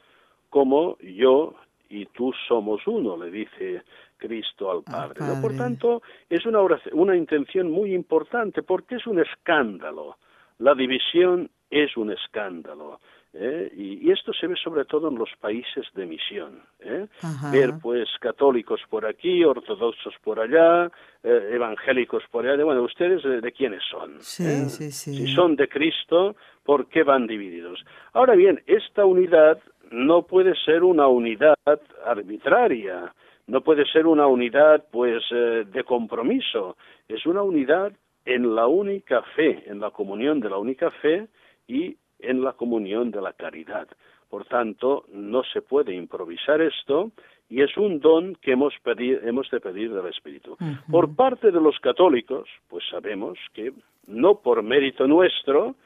[0.51, 1.55] como yo
[1.89, 3.83] y tú somos uno, le dice
[4.17, 5.21] Cristo al Padre.
[5.41, 10.17] Por tanto, es una, oración, una intención muy importante porque es un escándalo.
[10.59, 13.01] La división es un escándalo.
[13.35, 13.73] ¿Eh?
[13.77, 16.63] Y, esto se ve sobre todo en los países de misión.
[16.81, 17.07] ¿eh?
[17.51, 20.91] Ver pues católicos por aquí, ortodoxos por allá,
[21.23, 22.63] eh, evangélicos por allá.
[22.63, 24.21] Bueno, ¿ustedes de, quiénes son?
[24.21, 25.15] Sí, sí, sí.
[25.15, 27.85] Si son de Cristo, ¿por qué van divididos?
[28.13, 29.59] Ahora bien, esta unidad
[29.91, 31.57] no puede ser una unidad
[32.05, 33.15] arbitraria,
[33.47, 36.77] no puede ser una unidad pues de compromiso,
[37.09, 37.93] es una unidad
[38.25, 41.29] en la única fe, en la comunión de la única fe
[41.67, 43.89] y en la comunión de la caridad.
[44.31, 47.13] Por tanto, no se puede improvisar esto
[47.51, 50.57] y es un don que hemos, hemos de pedir del Espíritu.
[50.91, 53.73] Por parte de los católicos, pues sabemos que
[54.07, 55.77] no por mérito nuestro,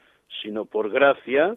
[0.43, 1.57] sino por gracia,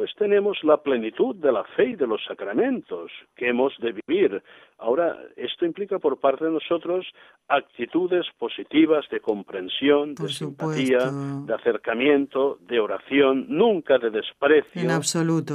[0.00, 4.42] pues tenemos la plenitud de la fe y de los sacramentos que hemos de vivir.
[4.78, 7.04] Ahora, esto implica por parte de nosotros
[7.48, 11.10] actitudes positivas de comprensión, de simpatía,
[11.44, 14.80] de acercamiento, de oración, nunca de desprecio,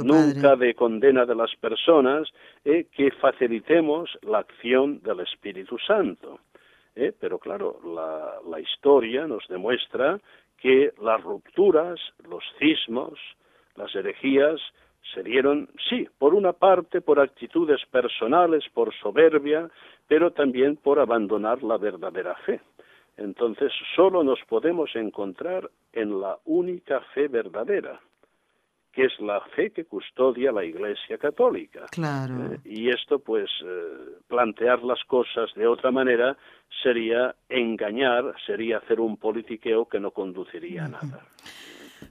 [0.04, 2.28] nunca de condena de las personas,
[2.64, 6.38] eh, que facilitemos la acción del Espíritu Santo.
[6.94, 10.20] Eh, pero claro, la, la historia nos demuestra
[10.56, 13.18] que las rupturas, los cismos,
[13.76, 14.60] las herejías
[15.14, 19.70] se dieron, sí, por una parte por actitudes personales, por soberbia,
[20.08, 22.60] pero también por abandonar la verdadera fe.
[23.16, 28.00] Entonces solo nos podemos encontrar en la única fe verdadera,
[28.92, 31.86] que es la fe que custodia la Iglesia Católica.
[31.90, 32.52] Claro.
[32.52, 36.36] Eh, y esto, pues, eh, plantear las cosas de otra manera
[36.82, 41.26] sería engañar, sería hacer un politiqueo que no conduciría a nada.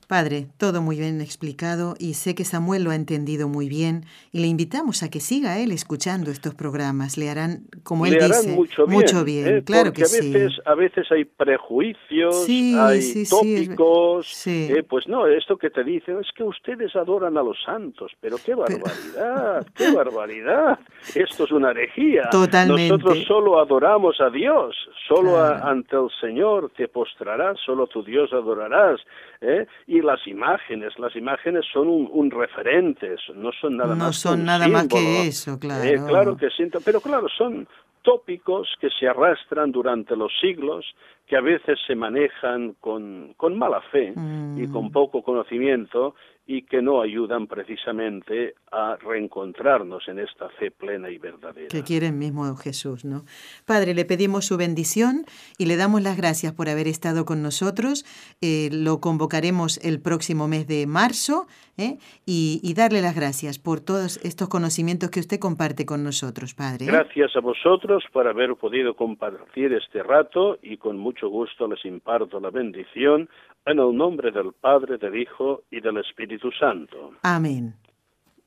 [0.07, 4.39] Padre, todo muy bien explicado y sé que Samuel lo ha entendido muy bien y
[4.39, 7.17] le invitamos a que siga él escuchando estos programas.
[7.17, 8.55] Le harán, como él dice,
[8.87, 9.47] mucho bien.
[9.47, 9.63] ¿eh?
[9.63, 10.61] claro que a veces, sí.
[10.65, 14.47] A veces hay prejuicios, hay tópicos.
[14.47, 14.83] ¿eh?
[14.87, 18.55] pues no, esto que te dicen es que ustedes adoran a los santos, pero qué
[18.55, 20.79] barbaridad, qué barbaridad.
[21.13, 22.29] Esto es una herejía.
[22.31, 22.89] Totalmente.
[22.89, 24.75] Nosotros solo adoramos a Dios,
[25.07, 28.99] solo ante el Señor te postrarás, solo tu Dios adorarás.
[29.41, 29.67] ¿eh?
[29.87, 34.07] Y las imágenes, las imágenes son un, referente, no son nada más.
[34.07, 35.83] No son nada más que eso, claro.
[35.83, 37.67] Eh, claro que sí, pero claro, son
[38.01, 40.85] tópicos que se arrastran durante los siglos,
[41.27, 44.13] que a veces se manejan con, con mala fe
[44.57, 44.91] y con mm.
[44.91, 46.15] poco conocimiento
[46.47, 51.69] y que no ayudan precisamente a reencontrarnos en esta fe plena y verdadera.
[51.69, 53.23] Que quiere el mismo Jesús, ¿no?
[53.65, 55.25] Padre, le pedimos su bendición
[55.57, 58.05] y le damos las gracias por haber estado con nosotros.
[58.41, 61.97] Eh, lo convocaremos el próximo mes de marzo ¿eh?
[62.25, 66.85] y, y, darle las gracias por todos estos conocimientos que usted comparte con nosotros, Padre.
[66.85, 72.39] Gracias a vosotros por haber podido compartir este rato y con mucho gusto les imparto
[72.39, 73.29] la bendición
[73.65, 77.13] en el nombre del Padre, del Hijo y del Espíritu Santo.
[77.23, 77.75] Amén.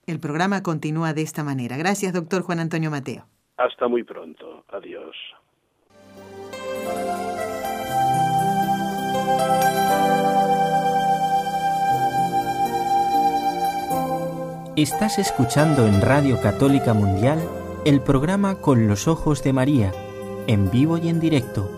[0.07, 1.77] El programa continúa de esta manera.
[1.77, 3.27] Gracias, doctor Juan Antonio Mateo.
[3.57, 4.65] Hasta muy pronto.
[4.69, 5.17] Adiós.
[14.77, 17.41] Estás escuchando en Radio Católica Mundial
[17.85, 19.93] el programa Con los Ojos de María,
[20.47, 21.78] en vivo y en directo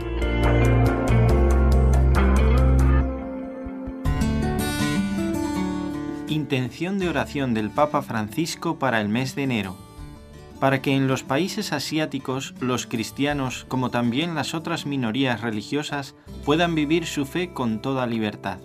[6.31, 9.75] Intención de oración del Papa Francisco para el mes de enero,
[10.61, 16.15] para que en los países asiáticos los cristianos, como también las otras minorías religiosas,
[16.45, 18.59] puedan vivir su fe con toda libertad.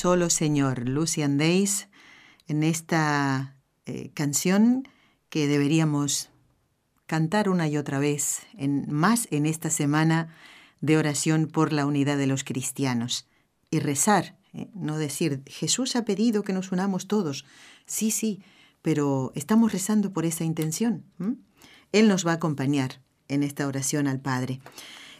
[0.00, 1.88] Solo Señor, Lucian Days,
[2.46, 4.88] en esta eh, canción
[5.28, 6.30] que deberíamos
[7.04, 10.34] cantar una y otra vez, en, más en esta semana
[10.80, 13.28] de oración por la unidad de los cristianos.
[13.70, 17.44] Y rezar, eh, no decir, Jesús ha pedido que nos unamos todos.
[17.84, 18.40] Sí, sí,
[18.80, 21.04] pero estamos rezando por esa intención.
[21.92, 24.60] Él nos va a acompañar en esta oración al Padre.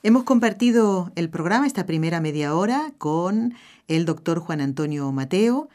[0.02, 3.52] Hemos compartido el programa, esta primera media hora, con
[3.86, 5.68] el doctor Juan Antonio Mateo,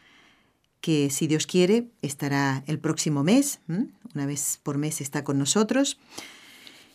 [0.81, 5.99] que si Dios quiere estará el próximo mes, una vez por mes está con nosotros.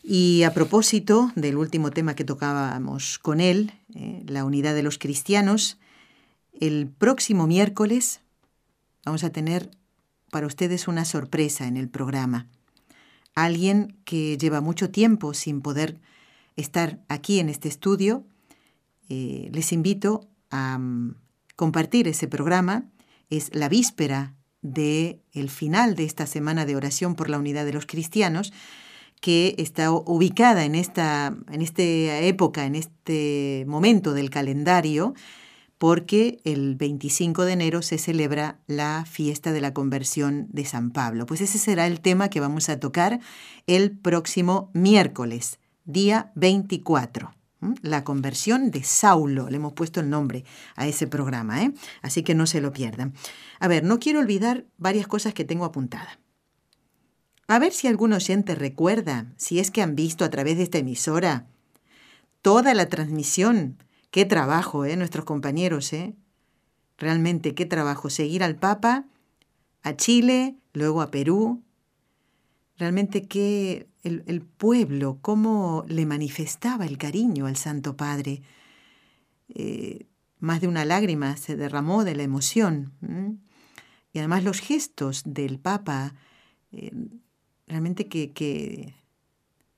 [0.03, 4.99] Y a propósito del último tema que tocábamos con él, eh, la unidad de los
[4.99, 5.79] cristianos,
[6.59, 8.23] el próximo miércoles
[9.05, 9.71] vamos a tener
[10.33, 12.49] para ustedes una sorpresa en el programa.
[13.37, 16.01] Alguien que lleva mucho tiempo sin poder
[16.61, 18.25] estar aquí en este estudio,
[19.09, 21.17] eh, les invito a mm,
[21.57, 22.91] compartir ese programa.
[23.29, 27.73] Es la víspera del el final de esta semana de oración por la unidad de
[27.73, 28.53] los cristianos,
[29.21, 35.15] que está ubicada en esta, en esta época, en este momento del calendario,
[35.77, 41.27] porque el 25 de enero se celebra la fiesta de la conversión de San Pablo.
[41.27, 43.21] Pues ese será el tema que vamos a tocar
[43.67, 45.60] el próximo miércoles,
[45.93, 47.35] día 24.
[47.83, 50.45] La conversión de Saulo, le hemos puesto el nombre
[50.77, 51.73] a ese programa, ¿eh?
[52.01, 53.13] así que no se lo pierdan.
[53.59, 56.19] A ver, no quiero olvidar varias cosas que tengo apuntadas.
[57.49, 60.79] A ver si algún oyente recuerda, si es que han visto a través de esta
[60.79, 61.47] emisora,
[62.41, 63.77] toda la transmisión
[64.11, 64.97] Qué trabajo, ¿eh?
[64.97, 66.15] Nuestros compañeros, ¿eh?
[66.99, 68.11] Realmente, qué trabajo.
[68.11, 69.05] Seguir al Papa,
[69.83, 71.63] a Chile, luego a Perú.
[72.77, 78.43] Realmente, qué el, pueblo, cómo le manifestaba el cariño al Santo Padre.
[79.49, 80.07] Eh,
[80.39, 82.93] más de una lágrima se derramó de la emoción.
[84.13, 86.15] Y además los gestos del Papa,
[86.73, 86.93] eh,
[87.67, 88.95] realmente que,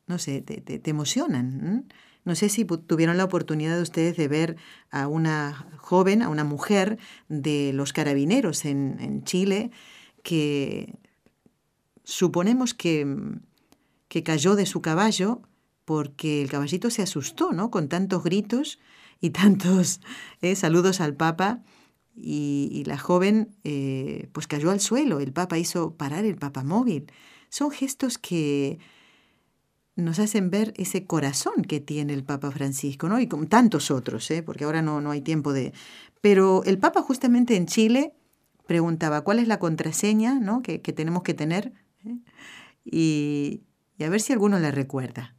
[0.07, 1.87] no sé, te, emocionan.
[2.25, 4.57] No sé si tuvieron la oportunidad de ustedes de ver
[4.91, 6.99] a una joven, a una mujer
[7.29, 9.71] de los carabineros en, Chile,
[10.23, 10.95] que
[12.05, 13.05] suponemos que,
[14.13, 15.41] que cayó de su caballo
[15.87, 17.71] porque el caballito se asustó, ¿no?
[17.71, 18.79] Con tantos gritos
[19.23, 20.03] y tantos
[20.43, 21.63] eh, saludos al Papa.
[22.15, 25.19] Y, la joven eh, pues cayó al suelo.
[25.19, 27.11] El Papa hizo parar el Papa móvil.
[27.49, 28.79] Son gestos que
[29.97, 33.19] nos hacen ver ese corazón que tiene el Papa Francisco, ¿no?
[33.19, 34.43] Y con tantos otros, ¿eh?
[34.43, 35.73] porque ahora no, no hay tiempo de...
[36.21, 38.13] Pero el Papa justamente en Chile
[38.67, 40.61] preguntaba cuál es la contraseña ¿no?
[40.61, 41.73] que, tenemos que tener
[42.05, 42.19] ¿eh?
[43.99, 45.35] Y, a ver si alguno la recuerda.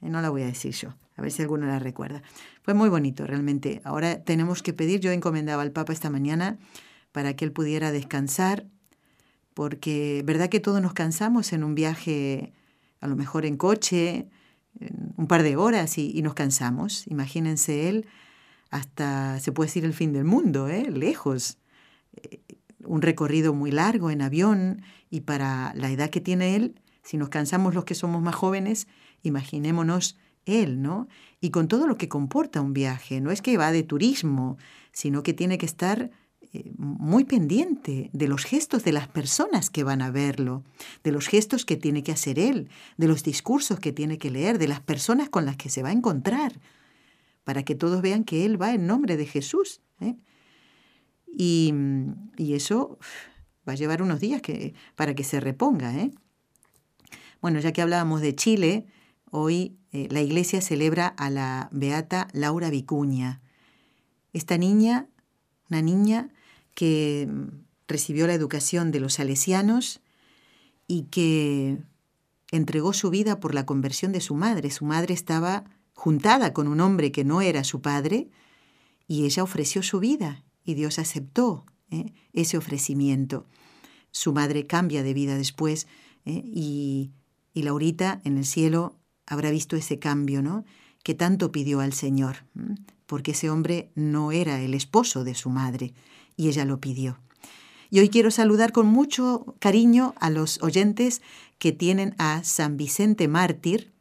[0.00, 0.08] ¿eh?
[0.08, 2.22] No la voy a decir yo, a ver si alguno la recuerda.
[2.62, 3.80] Fue muy bonito realmente.
[3.84, 6.58] Ahora tenemos que pedir, yo encomendaba al Papa esta mañana
[7.12, 8.66] para que él pudiera descansar,
[9.54, 12.52] porque verdad que todos nos cansamos en un viaje
[13.00, 14.28] a lo mejor en coche,
[15.16, 17.06] un par de horas y, nos cansamos.
[17.06, 18.06] Imagínense él
[18.70, 20.90] hasta, se puede decir, el fin del mundo, ¿eh?
[20.90, 21.58] lejos.
[22.16, 22.40] Eh,
[22.84, 27.28] un recorrido muy largo en avión y para la edad que tiene él, si nos
[27.28, 28.88] cansamos los que somos más jóvenes,
[29.22, 31.06] imaginémonos él, ¿no?
[31.40, 34.58] Y con todo lo que comporta un viaje, no es que va de turismo,
[34.92, 36.10] sino que tiene que estar
[36.52, 40.64] eh, muy pendiente de los gestos de las personas que van a verlo,
[41.04, 44.58] de los gestos que tiene que hacer él, de los discursos que tiene que leer,
[44.58, 46.60] de las personas con las que se va a encontrar,
[47.44, 49.80] para que todos vean que él va en nombre de Jesús.
[50.00, 50.16] ¿eh?
[51.36, 51.72] Y,
[52.36, 52.98] eso
[53.68, 55.94] va a llevar unos días que, para que se reponga.
[55.94, 56.10] ¿eh?
[57.40, 58.86] Bueno, ya que hablábamos de Chile,
[59.30, 63.40] hoy la iglesia celebra a la beata Laura Vicuña.
[64.32, 65.08] Esta niña,
[65.70, 66.28] una niña
[66.74, 67.28] que
[67.88, 70.00] recibió la educación de los salesianos
[70.86, 71.78] y que
[72.50, 74.70] entregó su vida por la conversión de su madre.
[74.70, 75.64] Su madre estaba
[75.94, 78.28] juntada con un hombre que no era su padre
[79.08, 82.12] y ella ofreció su vida y Dios aceptó ¿eh?
[82.32, 83.46] ese ofrecimiento.
[84.10, 85.86] Su madre cambia de vida después
[86.24, 86.42] ¿eh?
[86.44, 87.12] y,
[87.56, 88.96] y, Laurita en el cielo
[89.26, 90.64] habrá visto ese cambio, ¿no?
[91.02, 92.44] Que tanto pidió al Señor,
[93.06, 95.94] porque ese hombre no era el esposo de su madre,
[96.36, 97.18] y ella lo pidió.
[97.88, 101.22] Y hoy quiero saludar con mucho cariño a los oyentes
[101.58, 103.92] que tienen a San Vicente Mártir.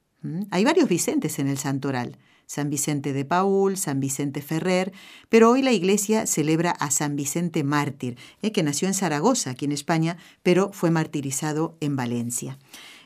[0.51, 2.17] Hay varios Vicentes en el Santoral.
[2.47, 4.93] San Vicente de Paul, San Vicente Ferrer,
[5.29, 8.51] pero hoy la iglesia celebra a San Vicente Mártir, ¿eh?
[8.51, 12.59] que nació en Zaragoza, aquí en España, pero fue martirizado en Valencia.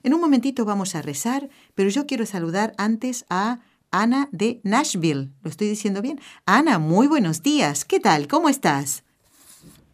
[0.03, 3.59] En un momentito vamos a rezar, pero yo quiero saludar antes a
[3.91, 5.29] Ana de Nashville.
[5.43, 6.19] ¿Lo estoy diciendo bien?
[6.45, 7.85] Ana, muy buenos días.
[7.85, 8.27] ¿Qué tal?
[8.27, 9.03] ¿Cómo estás?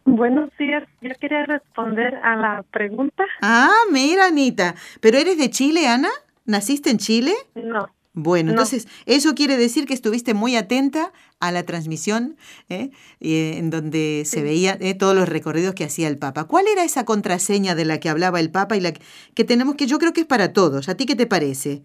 [0.04, 3.24] Buenos días, yo quería responder a la pregunta.
[3.42, 4.76] Ah, mira, Anita.
[5.00, 6.10] ¿Pero eres de Chile, Ana?
[6.44, 7.34] ¿Naciste en Chile?
[7.56, 7.88] No.
[8.18, 12.36] Bueno, entonces eso quiere decir que estuviste muy atenta a la transmisión
[12.70, 12.88] ¿eh?
[13.20, 16.44] eh en donde se veía eh, todos los recorridos que hacía el Papa.
[16.44, 18.92] ¿Cuál era esa contraseña de la que hablaba el Papa y la
[19.34, 20.88] que tenemos que yo creo que es para todos?
[20.88, 21.82] ¿A ti qué te parece?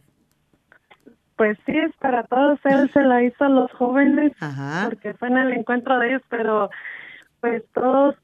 [1.36, 2.59] Pues sí, es para todos.
[2.63, 4.32] Él se la hizo a los jóvenes
[4.86, 6.69] porque fue en el encuentro de ellos, pero
[7.41, 8.15] pues todos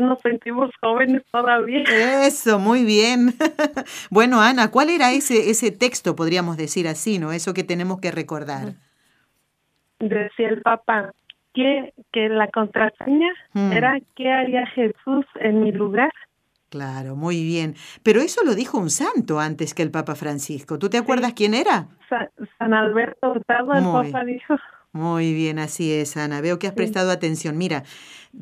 [0.00, 1.82] nos sentimos jóvenes todavía.
[2.26, 3.34] Eso, muy bien.
[4.10, 7.32] bueno, Ana, ¿cuál era ese, ese texto, podríamos decir así, ¿no?
[7.32, 8.74] Eso que tenemos que recordar.
[9.98, 11.12] Decía el Papa
[11.54, 13.72] que, que la contraseña hmm.
[13.72, 16.10] era ¿qué haría Jesús en mi lugar?
[16.72, 17.74] Claro, muy bien.
[18.02, 20.78] Pero eso lo dijo un santo antes que el Papa Francisco.
[20.78, 21.88] ¿Tú te acuerdas quién era?
[22.58, 24.56] San, Alberto Hurtado, el Papa dijo.
[24.92, 26.40] Muy bien, así es, Ana.
[26.40, 27.58] Veo que has prestado atención.
[27.58, 27.82] Mira,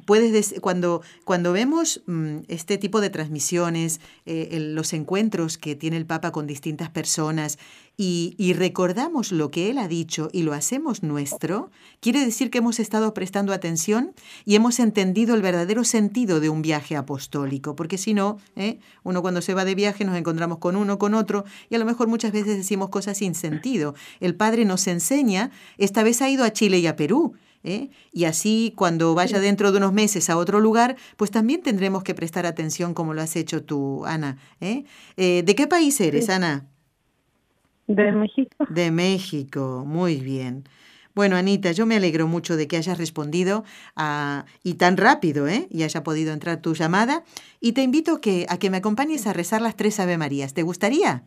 [0.07, 6.07] puedes cuando, cuando vemos mm, este tipo de transmisiones, eh, los encuentros que tiene el
[6.07, 7.59] Papa con distintas personas
[8.03, 11.71] y, recordamos lo que él ha dicho y lo hacemos nuestro,
[12.01, 14.15] quiere decir que hemos estado prestando atención
[14.47, 18.79] y hemos entendido el verdadero sentido de un viaje apostólico, porque si no, ¿eh?
[19.03, 21.85] uno cuando se va de viaje nos encontramos con uno, con otro, y a lo
[21.85, 23.95] mejor muchas veces decimos cosas sin sentido.
[24.21, 27.91] El Padre nos enseña, esta vez ha ido a Chile y a Perú, ¿Eh?
[28.11, 32.15] Y así cuando vaya dentro de unos meses a otro lugar, pues también tendremos que
[32.15, 34.39] prestar atención como lo has hecho tú, Ana.
[34.61, 34.85] ¿eh?
[35.17, 36.67] Eh, ¿De qué país eres, Ana?
[37.87, 38.65] De México.
[38.71, 40.65] De México, muy bien.
[41.15, 43.65] Bueno, Anita, yo me alegro mucho de que hayas respondido
[43.97, 45.67] a, y tan rápido, ¿eh?
[45.69, 47.25] Y haya podido entrar tu llamada.
[47.61, 50.55] Y te invito que, a que me acompañes a rezar las tres Ave Marías.
[50.55, 51.25] ¿Te gustaría?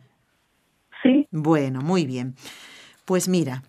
[1.02, 1.28] Sí.
[1.30, 2.34] Bueno, muy bien.
[3.04, 3.62] Pues mira,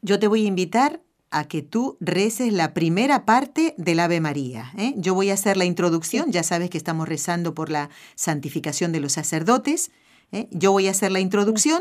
[0.00, 1.00] yo te voy a invitar
[1.30, 4.70] a que tú reces la primera parte del Ave María.
[4.76, 4.94] ¿eh?
[4.96, 9.00] Yo voy a hacer la introducción, ya sabes que estamos rezando por la santificación de
[9.00, 9.90] los sacerdotes.
[10.32, 10.48] ¿eh?
[10.50, 11.80] Yo voy a hacer la introducción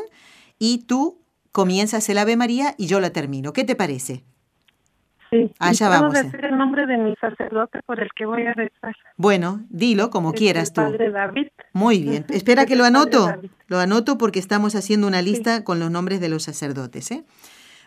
[0.59, 1.19] y tú
[1.51, 3.53] comienzas el Ave María y yo la termino.
[3.53, 4.23] ¿Qué te parece?
[5.29, 5.51] Sí.
[5.59, 6.13] Allá vamos.
[6.13, 8.95] decir el nombre de mi sacerdote por el que voy a rezar.
[9.17, 10.81] Bueno, dilo como quieras tú.
[10.81, 11.47] Padre David.
[11.73, 12.25] Muy bien.
[12.29, 13.33] Espera que lo anoto.
[13.67, 17.09] Lo anoto porque estamos haciendo una lista con los nombres de los sacerdotes.
[17.11, 17.23] ¿eh?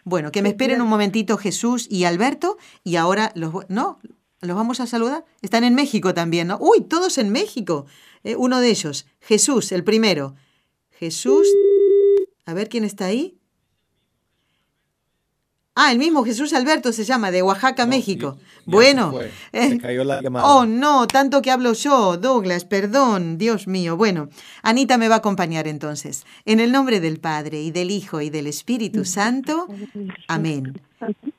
[0.05, 3.53] Bueno, que me esperen un momentito Jesús y Alberto y ahora los...
[3.69, 3.99] No,
[4.41, 5.25] los vamos a saludar.
[5.43, 6.59] Están en México también, ¿no?
[6.61, 7.87] Uy, todos en México.
[8.25, 8.37] ¿eh?
[8.37, 10.35] uno de ellos, Jesús, el primero.
[10.91, 11.47] Jesús,
[12.47, 13.39] a ver quién está ahí.
[15.81, 18.37] Ah, el mismo Jesús Alberto se llama, de Oaxaca, México.
[18.67, 19.15] bueno.
[19.53, 23.97] Eh, cayó la Oh, no, tanto que hablo yo, Douglas, perdón, Dios mío.
[23.97, 24.29] Bueno,
[24.63, 26.27] Anita me va a acompañar entonces.
[26.47, 29.69] En el nombre del Padre, y del Hijo, y del Espíritu Santo.
[30.27, 30.81] Amén.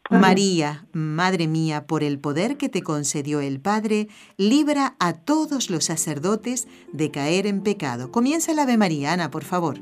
[0.09, 5.83] María, Madre mía, por el poder que te concedió el Padre, libra a todos los
[5.83, 8.09] sacerdotes de caer en pecado.
[8.09, 9.81] Comienza la Ave María, Ana, por favor.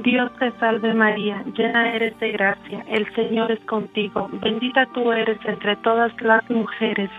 [0.00, 5.38] Dios te salve María, llena eres de gracia, el Señor es contigo, bendita tú eres
[5.44, 7.10] entre todas las mujeres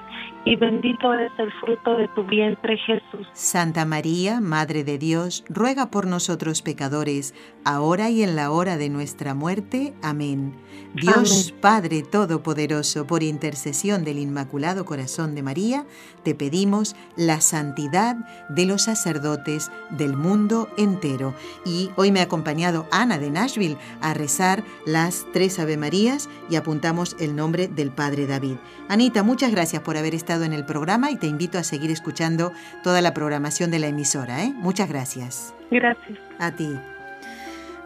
[0.46, 3.28] y bendito es el fruto de tu vientre Jesús.
[3.34, 7.34] Santa María, Madre de Dios, ruega por nosotros pecadores,
[7.66, 9.94] ahora y en la hora de nuestra muerte.
[10.02, 10.56] Amén.
[10.94, 15.86] Dios Padre Todopoderoso, por intercesión del Inmaculado Corazón de María,
[16.24, 18.16] te pedimos la santidad
[18.50, 21.36] de los sacerdotes del mundo entero.
[21.66, 26.56] Y hoy me ha acompañado Ana de Nashville a rezar las tres Ave Marías y
[26.56, 28.56] apuntamos el nombre del Padre David.
[28.88, 32.54] Anita, muchas gracias por haber estado en el programa y te invito a seguir escuchando
[32.84, 34.44] toda la programación de la emisora.
[34.44, 34.54] ¿eh?
[34.56, 35.54] Muchas gracias.
[35.72, 36.20] Gracias.
[36.38, 36.70] A ti.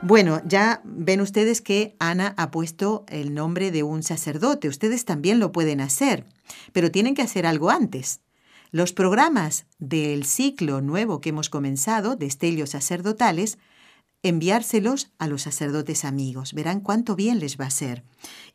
[0.02, 4.68] Bueno, ya ven ustedes que Ana ha puesto el nombre de un sacerdote.
[4.68, 6.26] Ustedes también lo pueden hacer,
[6.74, 8.20] pero tienen que hacer algo antes.
[8.72, 13.58] Los programas del ciclo nuevo que hemos comenzado, de Estelios Sacerdotales,
[14.24, 16.54] enviárselos a los sacerdotes amigos.
[16.54, 18.04] Verán cuánto bien les va a hacer.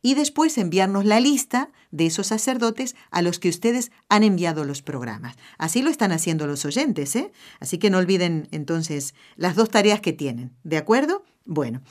[0.01, 4.81] Y después enviarnos la lista de esos sacerdotes a los que ustedes han enviado los
[4.81, 5.35] programas.
[5.57, 7.31] Así lo están haciendo los oyentes, ¿eh?
[7.59, 10.51] Así que no olviden entonces las dos tareas que tienen.
[10.63, 11.23] ¿De acuerdo?
[11.45, 11.81] Bueno.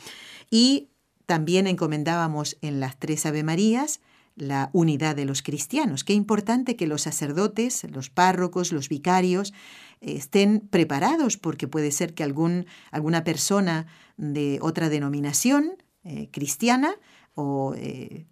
[0.50, 0.88] Y
[1.26, 4.00] también encomendábamos en las tres Ave Marías
[4.38, 6.04] la unidad de los cristianos.
[6.04, 9.52] Qué importante que los sacerdotes, los párrocos, los vicarios,
[10.01, 13.86] estén preparados porque puede ser que algún, alguna persona
[14.16, 15.72] de otra denominación
[16.05, 16.94] eh, cristiana
[17.34, 18.26] o eh,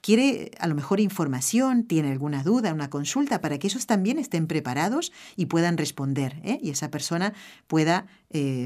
[0.00, 4.46] quiere a lo mejor información, tiene alguna duda, una consulta, para que ellos también estén
[4.46, 6.58] preparados y puedan responder ¿eh?
[6.62, 7.34] y esa persona
[7.66, 8.06] pueda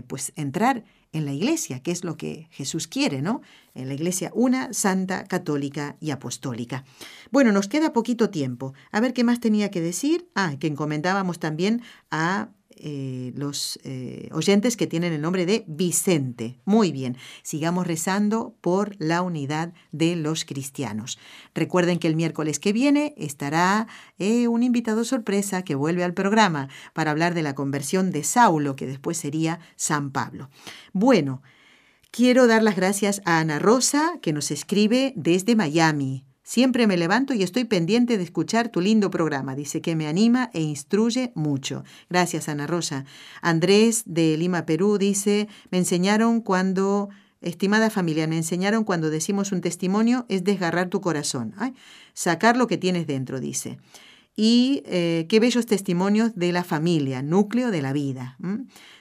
[0.07, 0.84] pues entrar
[1.16, 3.40] en la iglesia, que es lo que Jesús quiere, ¿no?
[3.74, 6.84] En la iglesia una, santa, católica y apostólica.
[7.30, 8.74] Bueno, nos queda poquito tiempo.
[8.92, 10.28] A ver qué más tenía que decir.
[10.34, 16.60] Ah, que encomendábamos también a eh, los eh, oyentes que tienen el nombre de Vicente.
[16.64, 21.18] Muy bien, sigamos rezando por la unidad de los cristianos.
[21.54, 26.68] Recuerden que el miércoles que viene estará eh, un invitado sorpresa que vuelve al programa
[26.92, 30.50] para hablar de la conversión de Saulo, que después sería San Pablo.
[30.92, 31.42] Bueno,
[32.10, 36.24] quiero dar las gracias a Ana Rosa, que nos escribe desde Miami.
[36.47, 39.57] Siempre me levanto y estoy pendiente de escuchar tu lindo programa.
[39.57, 41.82] Dice que me anima e instruye mucho.
[42.09, 43.05] Gracias, Ana Rosa.
[43.42, 47.09] Andrés de Lima, Perú, dice, me enseñaron cuando,
[47.40, 51.53] estimada familia, me enseñaron cuando decimos un testimonio es desgarrar tu corazón.
[52.14, 53.78] sacar lo que tienes dentro, dice.
[54.36, 58.38] Y eh, qué bellos testimonios de la familia, núcleo de la vida.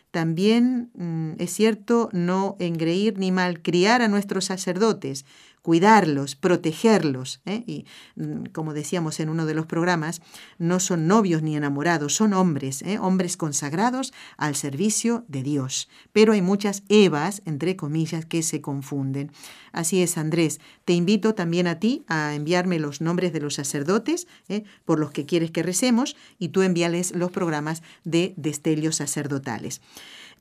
[0.10, 5.26] También mm, es cierto no engreír ni malcriar a nuestros sacerdotes,
[5.66, 7.41] cuidarlos, protegerlos.
[7.47, 7.63] ¿eh?
[7.66, 7.86] Y
[8.18, 10.22] mm, como decíamos en uno de los programas,
[10.59, 12.99] no son novios ni enamorados, son hombres, ¿eh?
[12.99, 15.89] hombres consagrados al servicio de Dios.
[16.13, 19.32] Pero hay muchas Evas, entre comillas, que se confunden.
[19.72, 20.61] Así es, Andrés.
[20.86, 24.66] Te invito también a ti a enviarme los nombres de los sacerdotes ¿eh?
[24.86, 29.82] por los que quieres que recemos y tú envíales los programas de destelios sacerdotales.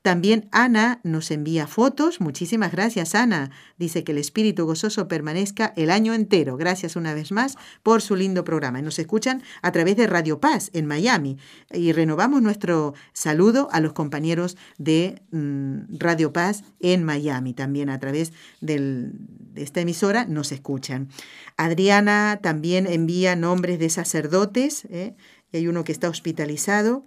[0.05, 2.21] También Ana nos envía fotos.
[2.21, 3.49] Muchísimas gracias, Ana.
[3.79, 6.57] Dice que el espíritu gozoso permanezca el año entero.
[6.57, 8.83] Gracias una vez más por su lindo programa.
[8.83, 11.39] Nos escuchan a través de Radio Paz en Miami.
[11.73, 17.55] Y renovamos nuestro saludo a los compañeros de mm, Radio Paz en Miami.
[17.55, 18.31] También a través
[18.61, 19.11] de
[19.55, 21.09] esta emisora nos escuchan.
[21.57, 24.85] Adriana también envía nombres de sacerdotes.
[24.91, 25.15] ¿eh?
[25.51, 27.05] hay uno que está hospitalizado.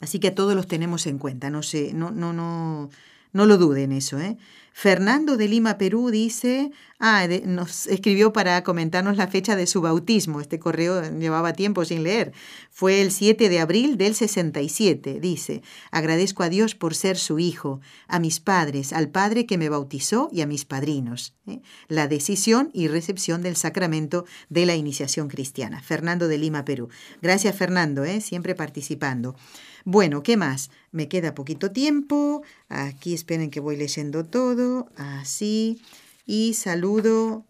[0.00, 2.90] Así que todos los tenemos en cuenta, no sé, no, no, no,
[3.32, 4.36] no lo duden eso, ¿eh?
[4.78, 10.38] Fernando de Lima, Perú, dice, ah, nos escribió para comentarnos la fecha de su bautismo.
[10.38, 12.32] Este correo llevaba tiempo sin leer.
[12.70, 15.18] Fue el 7 de abril del 67.
[15.18, 19.70] Dice, agradezco a Dios por ser su hijo, a mis padres, al padre que me
[19.70, 21.34] bautizó y a mis padrinos.
[21.46, 21.62] ¿eh?
[21.88, 25.80] La decisión y recepción del sacramento de la iniciación cristiana.
[25.80, 26.90] Fernando de Lima, Perú.
[27.22, 28.20] Gracias, Fernando, ¿eh?
[28.20, 29.36] siempre participando.
[29.88, 30.72] Bueno, ¿qué más?
[30.90, 32.42] Me queda poquito tiempo.
[32.68, 34.88] Aquí esperen que voy leyendo todo.
[34.96, 35.80] Así.
[36.26, 37.46] Y saludo,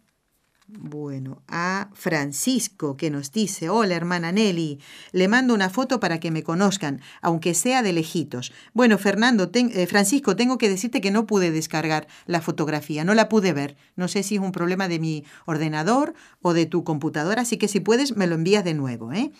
[0.68, 4.80] bueno, a Francisco que nos dice, hola hermana Nelly,
[5.12, 8.52] le mando una foto para que me conozcan, aunque sea de lejitos.
[8.74, 13.30] Bueno, Fernando, eh, Francisco, tengo que decirte que no pude descargar la fotografía, no la
[13.30, 13.78] pude ver.
[13.96, 16.12] No sé si es un problema de mi ordenador
[16.42, 19.32] o de tu computadora, así que si puedes me lo envías de nuevo, ¿eh?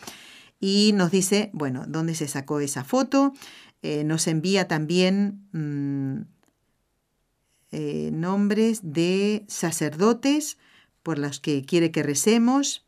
[0.61, 3.33] Y nos dice, bueno, dónde se sacó esa foto.
[3.83, 6.23] Eh, nos envía también mm,
[7.73, 10.59] eh, nombres de sacerdotes
[11.03, 12.85] por los que quiere que recemos.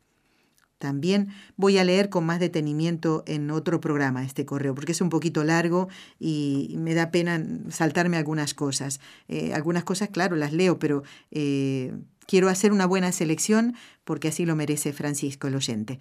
[0.77, 5.09] También voy a leer con más detenimiento en otro programa este correo, porque es un
[5.09, 5.89] poquito largo
[6.19, 9.01] y me da pena saltarme algunas cosas.
[9.27, 11.03] Eh, algunas cosas, claro, las leo, pero
[12.29, 15.99] quiero hacer una buena selección porque así lo merece Francisco, el oyente.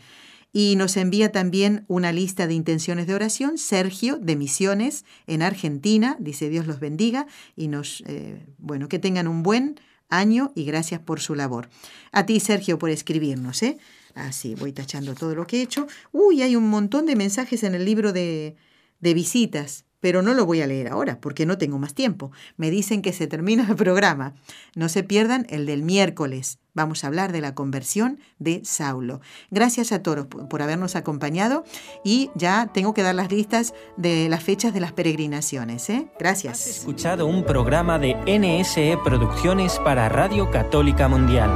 [0.52, 6.16] Y nos envía también una lista de intenciones de oración, Sergio, de Misiones, en Argentina,
[6.20, 9.78] dice Dios los bendiga y nos, eh, bueno, que tengan un buen
[10.08, 11.68] año y gracias por su labor.
[12.12, 13.78] A ti, Sergio, por escribirnos, ¿eh?
[14.14, 15.86] Así, voy tachando todo lo que he hecho.
[16.12, 18.56] Uy, hay un montón de mensajes en el libro de,
[19.00, 22.30] de visitas pero no lo voy a leer ahora porque no tengo más tiempo.
[22.56, 24.34] Me dicen que se termina el programa.
[24.74, 26.58] No se pierdan el del miércoles.
[26.74, 29.20] Vamos a hablar de la conversión de Saulo.
[29.50, 31.64] Gracias a todos por habernos acompañado
[32.04, 35.90] y ya tengo que dar las listas de las fechas de las peregrinaciones.
[35.90, 36.08] ¿eh?
[36.20, 36.60] Gracias.
[36.60, 41.50] Has escuchado un programa de NSE Producciones para Radio Católica Mundial.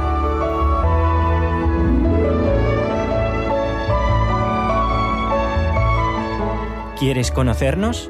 [6.99, 8.09] ¿Quieres conocernos?